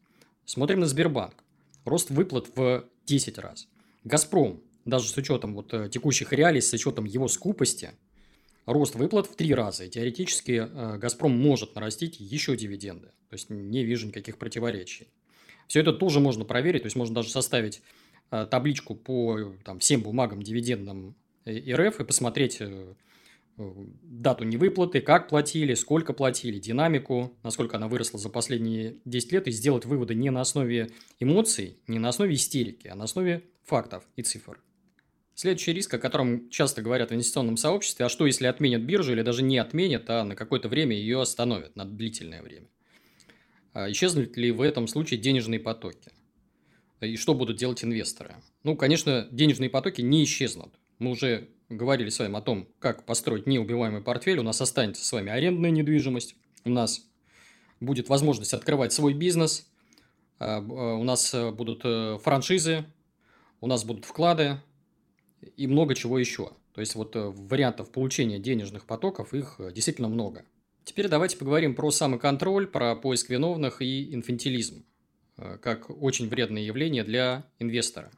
Смотрим 0.43 0.81
на 0.81 0.85
Сбербанк. 0.85 1.43
Рост 1.85 2.09
выплат 2.09 2.47
в 2.55 2.85
10 3.05 3.37
раз. 3.37 3.69
Газпром, 4.03 4.61
даже 4.83 5.07
с 5.07 5.15
учетом 5.15 5.53
вот 5.55 5.73
э, 5.73 5.89
текущих 5.89 6.33
реалий, 6.33 6.61
с 6.61 6.73
учетом 6.73 7.05
его 7.05 7.29
скупости, 7.29 7.91
рост 8.65 8.95
выплат 8.95 9.27
в 9.27 9.35
3 9.37 9.53
раза. 9.53 9.85
И 9.85 9.89
теоретически 9.89 10.67
э, 10.69 10.97
Газпром 10.97 11.31
может 11.31 11.75
нарастить 11.75 12.19
еще 12.19 12.57
дивиденды. 12.57 13.07
То 13.29 13.33
есть 13.33 13.49
не 13.49 13.85
вижу 13.85 14.07
никаких 14.07 14.37
противоречий. 14.37 15.07
Все 15.67 15.81
это 15.81 15.93
тоже 15.93 16.19
можно 16.19 16.45
проверить, 16.45 16.83
то 16.83 16.87
есть 16.87 16.95
можно 16.95 17.15
даже 17.15 17.29
составить 17.29 17.81
э, 18.31 18.47
табличку 18.49 18.95
по 18.95 19.53
там, 19.63 19.79
всем 19.79 20.01
бумагам 20.01 20.41
дивидендам 20.41 21.15
РФ 21.47 21.99
и 21.99 22.03
посмотреть 22.03 22.57
э, 22.59 22.93
дату 23.57 24.43
невыплаты, 24.43 25.01
как 25.01 25.29
платили, 25.29 25.73
сколько 25.73 26.13
платили, 26.13 26.59
динамику, 26.59 27.37
насколько 27.43 27.77
она 27.77 27.87
выросла 27.87 28.19
за 28.19 28.29
последние 28.29 28.97
10 29.05 29.31
лет, 29.31 29.47
и 29.47 29.51
сделать 29.51 29.85
выводы 29.85 30.15
не 30.15 30.29
на 30.29 30.41
основе 30.41 30.89
эмоций, 31.19 31.79
не 31.87 31.99
на 31.99 32.09
основе 32.09 32.35
истерики, 32.35 32.87
а 32.87 32.95
на 32.95 33.05
основе 33.05 33.43
фактов 33.63 34.03
и 34.15 34.21
цифр. 34.21 34.61
Следующий 35.33 35.73
риск, 35.73 35.93
о 35.93 35.99
котором 35.99 36.49
часто 36.49 36.81
говорят 36.81 37.11
в 37.11 37.13
инвестиционном 37.13 37.57
сообществе, 37.57 38.05
а 38.05 38.09
что 38.09 38.25
если 38.25 38.47
отменят 38.47 38.81
биржу 38.81 39.11
или 39.13 39.21
даже 39.21 39.43
не 39.43 39.57
отменят, 39.57 40.09
а 40.09 40.23
на 40.23 40.35
какое-то 40.35 40.67
время 40.67 40.95
ее 40.95 41.21
остановят, 41.21 41.75
на 41.75 41.85
длительное 41.85 42.41
время. 42.41 42.67
А 43.77 43.91
исчезнут 43.91 44.35
ли 44.37 44.49
в 44.49 44.61
этом 44.61 44.87
случае 44.87 45.19
денежные 45.19 45.59
потоки? 45.59 46.11
И 46.99 47.15
что 47.15 47.35
будут 47.35 47.57
делать 47.57 47.83
инвесторы? 47.83 48.33
Ну, 48.63 48.75
конечно, 48.75 49.27
денежные 49.29 49.69
потоки 49.69 50.01
не 50.01 50.23
исчезнут. 50.23 50.73
Мы 50.97 51.11
уже 51.11 51.49
говорили 51.69 52.09
с 52.09 52.17
вами 52.17 52.35
о 52.35 52.41
том, 52.41 52.67
как 52.79 53.05
построить 53.05 53.45
неубиваемый 53.45 54.01
портфель. 54.01 54.39
У 54.39 54.43
нас 54.43 54.59
останется 54.61 55.05
с 55.05 55.11
вами 55.11 55.31
арендная 55.31 55.69
недвижимость. 55.69 56.35
У 56.65 56.71
нас 56.71 57.07
будет 57.79 58.09
возможность 58.09 58.55
открывать 58.55 58.93
свой 58.93 59.13
бизнес. 59.13 59.69
А, 60.39 60.57
а, 60.57 60.95
у 60.95 61.03
нас 61.03 61.31
э, 61.35 61.51
будут 61.51 61.81
э, 61.83 62.17
франшизы. 62.23 62.83
У 63.61 63.67
нас 63.67 63.83
будут 63.83 64.05
вклады. 64.05 64.57
И 65.55 65.67
много 65.67 65.93
чего 65.93 66.17
еще. 66.17 66.49
То 66.73 66.81
есть, 66.81 66.95
вот 66.95 67.15
э, 67.15 67.27
вариантов 67.27 67.91
получения 67.91 68.39
денежных 68.39 68.87
потоков, 68.87 69.35
их 69.35 69.61
действительно 69.71 70.07
много. 70.07 70.45
Теперь 70.87 71.09
давайте 71.09 71.35
поговорим 71.35 71.75
про 71.75 71.91
самоконтроль, 71.91 72.65
про 72.65 72.95
поиск 72.95 73.29
виновных 73.29 73.81
и 73.81 74.15
инфантилизм, 74.15 74.85
э, 75.35 75.57
как 75.61 75.89
очень 75.89 76.29
вредное 76.29 76.61
явление 76.61 77.03
для 77.03 77.45
инвестора. 77.59 78.09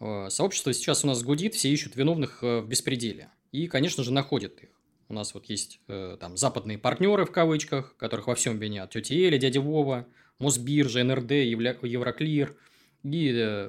Э, 0.00 0.28
сообщество 0.30 0.72
сейчас 0.72 1.04
у 1.04 1.08
нас 1.08 1.22
гудит, 1.22 1.54
все 1.54 1.68
ищут 1.68 1.94
виновных 1.94 2.42
э, 2.42 2.60
в 2.60 2.66
беспределе. 2.66 3.28
И, 3.52 3.66
конечно 3.66 4.02
же, 4.04 4.10
находят 4.10 4.58
их. 4.62 4.70
У 5.10 5.12
нас 5.12 5.34
вот 5.34 5.50
есть 5.50 5.80
там 5.86 6.38
западные 6.38 6.78
партнеры 6.78 7.26
в 7.26 7.30
кавычках, 7.30 7.94
которых 7.98 8.26
во 8.26 8.34
всем 8.34 8.58
винят. 8.58 8.90
Тетя 8.90 9.14
Эля, 9.14 9.36
дядя 9.36 9.60
Вова, 9.60 10.06
Мосбиржа, 10.38 11.04
НРД, 11.04 11.32
Евроклир 11.32 12.56
и 13.02 13.68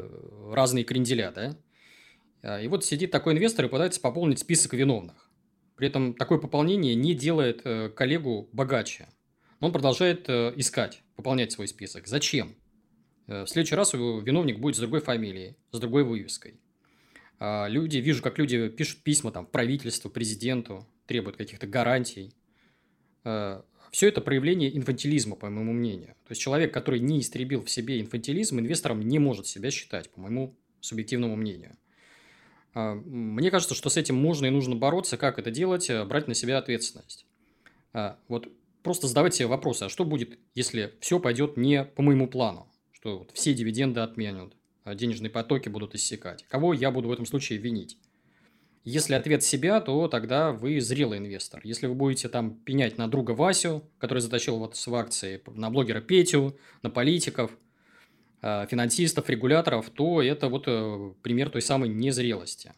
разные 0.50 0.86
кренделя, 0.86 1.34
да? 2.42 2.62
И 2.62 2.70
вот 2.70 2.86
сидит 2.86 3.12
такой 3.12 3.34
инвестор 3.34 3.66
и 3.66 3.68
пытается 3.68 4.00
пополнить 4.00 4.40
список 4.40 4.72
виновных. 4.72 5.23
При 5.84 5.90
этом 5.90 6.14
такое 6.14 6.38
пополнение 6.38 6.96
не 6.96 7.14
делает 7.14 7.64
э, 7.66 7.90
коллегу 7.90 8.48
богаче. 8.54 9.10
Он 9.60 9.74
продолжает 9.74 10.30
э, 10.30 10.54
искать, 10.56 11.04
пополнять 11.18 11.52
свой 11.52 11.68
список. 11.68 12.08
Зачем? 12.08 12.56
Э, 13.28 13.44
в 13.44 13.50
следующий 13.50 13.76
раз 13.76 13.92
виновник 13.92 14.60
будет 14.60 14.78
с 14.78 14.80
другой 14.80 15.02
фамилией, 15.02 15.58
с 15.74 15.80
другой 15.82 16.06
вывеской. 16.06 16.62
А 17.38 17.68
люди, 17.68 17.98
вижу, 17.98 18.24
как 18.24 18.40
люди 18.40 18.70
пишут 18.70 19.04
письма 19.04 19.32
там, 19.32 19.46
правительству, 19.46 20.10
президенту, 20.10 20.88
требуют 21.06 21.36
каких-то 21.36 21.68
гарантий. 21.68 22.34
Все 23.24 24.08
это 24.08 24.22
проявление 24.22 24.74
инфантилизма, 24.78 25.36
по 25.36 25.50
моему 25.50 25.74
мнению. 25.74 26.16
То 26.24 26.32
есть 26.32 26.42
человек, 26.42 26.74
который 26.74 27.02
не 27.02 27.20
истребил 27.20 27.62
в 27.62 27.70
себе 27.70 28.00
инфантилизм, 28.00 28.58
инвестором 28.58 29.02
не 29.02 29.20
может 29.20 29.48
себя 29.48 29.70
считать, 29.70 30.10
по 30.12 30.22
моему 30.22 30.58
субъективному 30.80 31.36
мнению. 31.36 31.76
А, 32.74 32.96
мне 32.96 33.52
кажется, 33.52 33.76
что 33.76 33.90
с 33.90 33.98
этим 33.98 34.16
можно 34.16 34.46
и 34.46 34.50
нужно 34.50 34.76
бороться. 34.76 35.18
Как 35.18 35.40
это 35.40 35.52
делать? 35.52 35.90
Э, 35.90 36.04
брать 36.06 36.28
на 36.28 36.34
себя 36.34 36.58
ответственность. 36.58 37.26
А, 37.94 38.18
вот 38.28 38.48
просто 38.82 39.08
задавать 39.08 39.36
себе 39.36 39.48
вопросы, 39.48 39.84
а 39.84 39.90
что 39.90 40.06
будет, 40.06 40.40
если 40.56 40.94
все 41.00 41.20
пойдет 41.20 41.58
не 41.58 41.84
по 41.84 42.02
моему 42.02 42.28
плану? 42.28 42.68
Что 42.92 43.20
вот 43.20 43.32
все 43.34 43.54
дивиденды 43.54 44.00
отменят, 44.00 44.54
а 44.84 44.96
денежные 44.96 45.30
потоки 45.30 45.70
будут 45.70 45.96
иссякать. 45.96 46.46
Кого 46.48 46.74
я 46.74 46.92
буду 46.92 47.10
в 47.10 47.12
этом 47.12 47.26
случае 47.26 47.60
винить? 47.60 47.98
Если 48.86 49.14
ответ 49.14 49.44
себя, 49.44 49.80
то 49.80 50.10
тогда 50.10 50.52
вы 50.52 50.82
зрелый 50.82 51.20
инвестор. 51.20 51.62
Если 51.64 51.88
вы 51.88 51.94
будете 51.94 52.28
там 52.28 52.56
пенять 52.56 52.98
на 52.98 53.08
друга 53.08 53.32
Васю, 53.32 53.90
который 53.98 54.20
затащил 54.20 54.60
вас 54.60 54.86
в 54.86 54.94
акции, 54.94 55.42
на 55.48 55.70
блогера 55.70 56.02
Петю, 56.02 56.58
на 56.82 56.90
политиков– 56.90 57.52
финансистов, 58.44 59.30
регуляторов, 59.30 59.90
то 59.90 60.22
это 60.22 60.50
вот 60.50 60.66
э, 60.68 61.14
пример 61.22 61.50
той 61.50 61.62
самой 61.62 61.88
незрелости. 61.88 62.74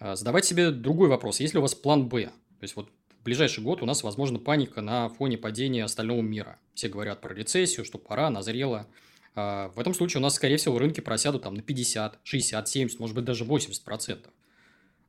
Э, 0.00 0.16
задавать 0.16 0.44
себе 0.44 0.72
другой 0.72 1.08
вопрос. 1.08 1.38
Есть 1.38 1.54
ли 1.54 1.58
у 1.58 1.62
вас 1.62 1.76
план 1.76 2.08
«Б»? 2.08 2.24
То 2.24 2.62
есть, 2.62 2.74
вот 2.74 2.90
в 3.20 3.22
ближайший 3.22 3.62
год 3.62 3.82
у 3.82 3.86
нас, 3.86 4.02
возможно, 4.02 4.40
паника 4.40 4.80
на 4.80 5.08
фоне 5.08 5.38
падения 5.38 5.84
остального 5.84 6.20
мира. 6.22 6.58
Все 6.74 6.88
говорят 6.88 7.20
про 7.20 7.32
рецессию, 7.32 7.84
что 7.84 7.98
пора, 7.98 8.30
назрело. 8.30 8.86
В 9.34 9.74
этом 9.76 9.94
случае 9.94 10.18
у 10.18 10.22
нас, 10.22 10.34
скорее 10.34 10.56
всего, 10.56 10.78
рынки 10.78 11.00
просядут 11.00 11.42
там 11.42 11.54
на 11.54 11.62
50, 11.62 12.18
60, 12.24 12.68
70, 12.68 12.98
может 12.98 13.14
быть, 13.14 13.24
даже 13.24 13.44
80%. 13.44 14.26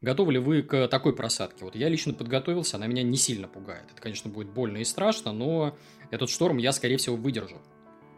Готовы 0.02 0.34
ли 0.34 0.40
вы 0.40 0.62
к 0.62 0.88
такой 0.88 1.16
просадке? 1.16 1.64
Вот 1.64 1.76
я 1.76 1.88
лично 1.88 2.14
подготовился, 2.14 2.78
она 2.78 2.88
меня 2.88 3.04
не 3.04 3.18
сильно 3.18 3.48
пугает. 3.48 3.86
Это, 3.92 4.02
конечно, 4.02 4.30
будет 4.30 4.50
больно 4.50 4.78
и 4.78 4.84
страшно, 4.84 5.32
но 5.32 5.78
этот 6.12 6.30
шторм 6.30 6.58
я, 6.58 6.72
скорее 6.72 6.98
всего, 6.98 7.16
выдержу. 7.16 7.62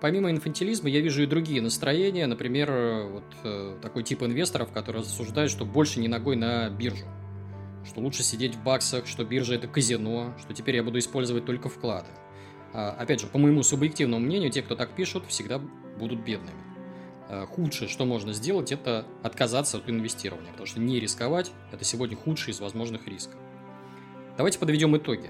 Помимо 0.03 0.29
инфантилизма, 0.31 0.89
я 0.89 0.99
вижу 0.99 1.23
и 1.23 1.25
другие 1.25 1.61
настроения. 1.61 2.27
Например, 2.27 3.07
вот 3.07 3.23
э, 3.45 3.77
такой 3.81 4.03
тип 4.03 4.21
инвесторов, 4.21 4.69
которые 4.73 5.01
рассуждают, 5.01 5.49
что 5.49 5.63
больше 5.63 6.01
не 6.01 6.09
ногой 6.09 6.35
на 6.35 6.69
биржу. 6.69 7.05
Что 7.85 8.01
лучше 8.01 8.21
сидеть 8.21 8.55
в 8.55 8.63
баксах, 8.65 9.07
что 9.07 9.23
биржа 9.23 9.55
это 9.55 9.69
казино, 9.69 10.33
что 10.41 10.53
теперь 10.53 10.75
я 10.75 10.83
буду 10.83 10.99
использовать 10.99 11.45
только 11.45 11.69
вклады. 11.69 12.09
А, 12.73 12.91
опять 12.99 13.21
же, 13.21 13.27
по 13.27 13.37
моему 13.37 13.63
субъективному 13.63 14.25
мнению, 14.25 14.51
те, 14.51 14.61
кто 14.61 14.75
так 14.75 14.89
пишут, 14.89 15.23
всегда 15.29 15.57
будут 15.97 16.19
бедными. 16.19 16.59
А, 17.29 17.45
худшее, 17.45 17.87
что 17.87 18.03
можно 18.03 18.33
сделать, 18.33 18.73
это 18.73 19.05
отказаться 19.23 19.77
от 19.77 19.89
инвестирования, 19.89 20.51
потому 20.51 20.67
что 20.67 20.81
не 20.81 20.99
рисковать– 20.99 21.53
это 21.71 21.85
сегодня 21.85 22.17
худший 22.17 22.51
из 22.51 22.59
возможных 22.59 23.07
рисков. 23.07 23.39
Давайте 24.35 24.59
подведем 24.59 24.97
итоги. 24.97 25.29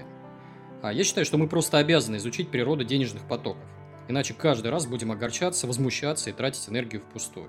А, 0.82 0.92
я 0.92 1.04
считаю, 1.04 1.24
что 1.24 1.38
мы 1.38 1.46
просто 1.46 1.78
обязаны 1.78 2.16
изучить 2.16 2.48
природу 2.48 2.82
денежных 2.82 3.22
потоков– 3.28 3.62
Иначе 4.08 4.34
каждый 4.34 4.70
раз 4.70 4.86
будем 4.86 5.12
огорчаться, 5.12 5.66
возмущаться 5.66 6.30
и 6.30 6.32
тратить 6.32 6.68
энергию 6.68 7.02
впустую. 7.02 7.48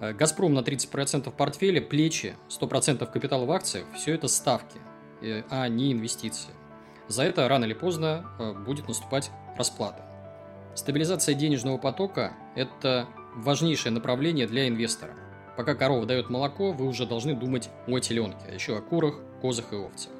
Э, 0.00 0.12
«Газпром» 0.12 0.54
на 0.54 0.60
30% 0.60 1.30
портфеля, 1.32 1.80
плечи, 1.80 2.36
100% 2.48 3.10
капитала 3.10 3.44
в 3.44 3.50
акциях– 3.50 3.86
все 3.94 4.14
это 4.14 4.28
ставки, 4.28 4.78
э, 5.20 5.42
а 5.50 5.68
не 5.68 5.92
инвестиции. 5.92 6.52
За 7.08 7.24
это 7.24 7.48
рано 7.48 7.64
или 7.64 7.74
поздно 7.74 8.24
э, 8.38 8.52
будет 8.52 8.88
наступать 8.88 9.30
расплата. 9.56 10.02
Стабилизация 10.74 11.34
денежного 11.34 11.78
потока– 11.78 12.32
это 12.56 13.06
важнейшее 13.34 13.92
направление 13.92 14.46
для 14.46 14.68
инвестора. 14.68 15.14
Пока 15.56 15.74
корова 15.74 16.06
дает 16.06 16.30
молоко, 16.30 16.72
вы 16.72 16.86
уже 16.86 17.06
должны 17.06 17.34
думать 17.34 17.70
о 17.86 17.98
теленке, 18.00 18.46
а 18.48 18.52
еще 18.52 18.76
о 18.76 18.80
курах, 18.80 19.14
козах 19.40 19.72
и 19.72 19.76
овцах. 19.76 20.10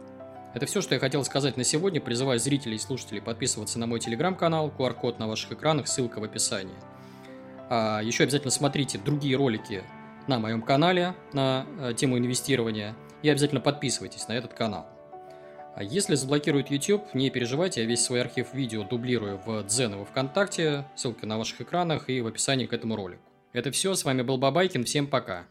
Это 0.55 0.67
все, 0.67 0.81
что 0.81 0.95
я 0.95 1.01
хотел 1.01 1.25
сказать 1.25 1.57
на 1.57 1.65
сегодня. 1.65 2.01
Призываю 2.01 2.39
зрителей 2.39 2.77
и 2.77 2.79
слушателей 2.79 3.21
подписываться 3.21 3.81
на 3.81 3.87
мой 3.87 3.99
телеграм-канал. 3.99 4.73
QR-код 4.77 5.19
на 5.19 5.27
ваших 5.27 5.53
экранах, 5.53 5.89
ссылка 5.89 6.21
в 6.21 6.25
описании. 6.25 6.77
А 7.69 8.01
еще 8.01 8.23
обязательно 8.23 8.53
смотрите 8.53 8.99
другие 8.99 9.37
ролики 9.37 9.83
на 10.29 10.39
моем 10.39 10.63
канале 10.63 11.15
на 11.33 11.67
э, 11.81 11.95
тему 11.95 12.19
инвестирования. 12.19 12.95
И 13.23 13.29
обязательно 13.29 13.61
подписывайтесь 13.61 14.29
на 14.29 14.35
этот 14.35 14.55
канал. 14.55 14.87
А 15.75 15.83
если 15.83 16.15
заблокируют 16.15 16.71
YouTube, 16.71 17.03
не 17.15 17.31
переживайте, 17.31 17.81
я 17.81 17.87
весь 17.87 18.05
свой 18.05 18.21
архив 18.21 18.55
видео 18.55 18.85
дублирую 18.85 19.41
в 19.45 19.65
Дзен 19.65 19.95
и 19.95 19.97
во 19.97 20.05
Вконтакте. 20.05 20.85
Ссылка 20.95 21.27
на 21.27 21.37
ваших 21.37 21.63
экранах 21.63 22.09
и 22.09 22.21
в 22.21 22.29
описании 22.29 22.67
к 22.67 22.73
этому 22.73 22.95
ролику. 22.95 23.23
Это 23.53 23.73
все, 23.73 23.95
с 23.95 24.05
вами 24.05 24.23
был 24.23 24.39
Бабайкин, 24.39 24.85
всем 24.85 25.09
пока. 25.09 25.47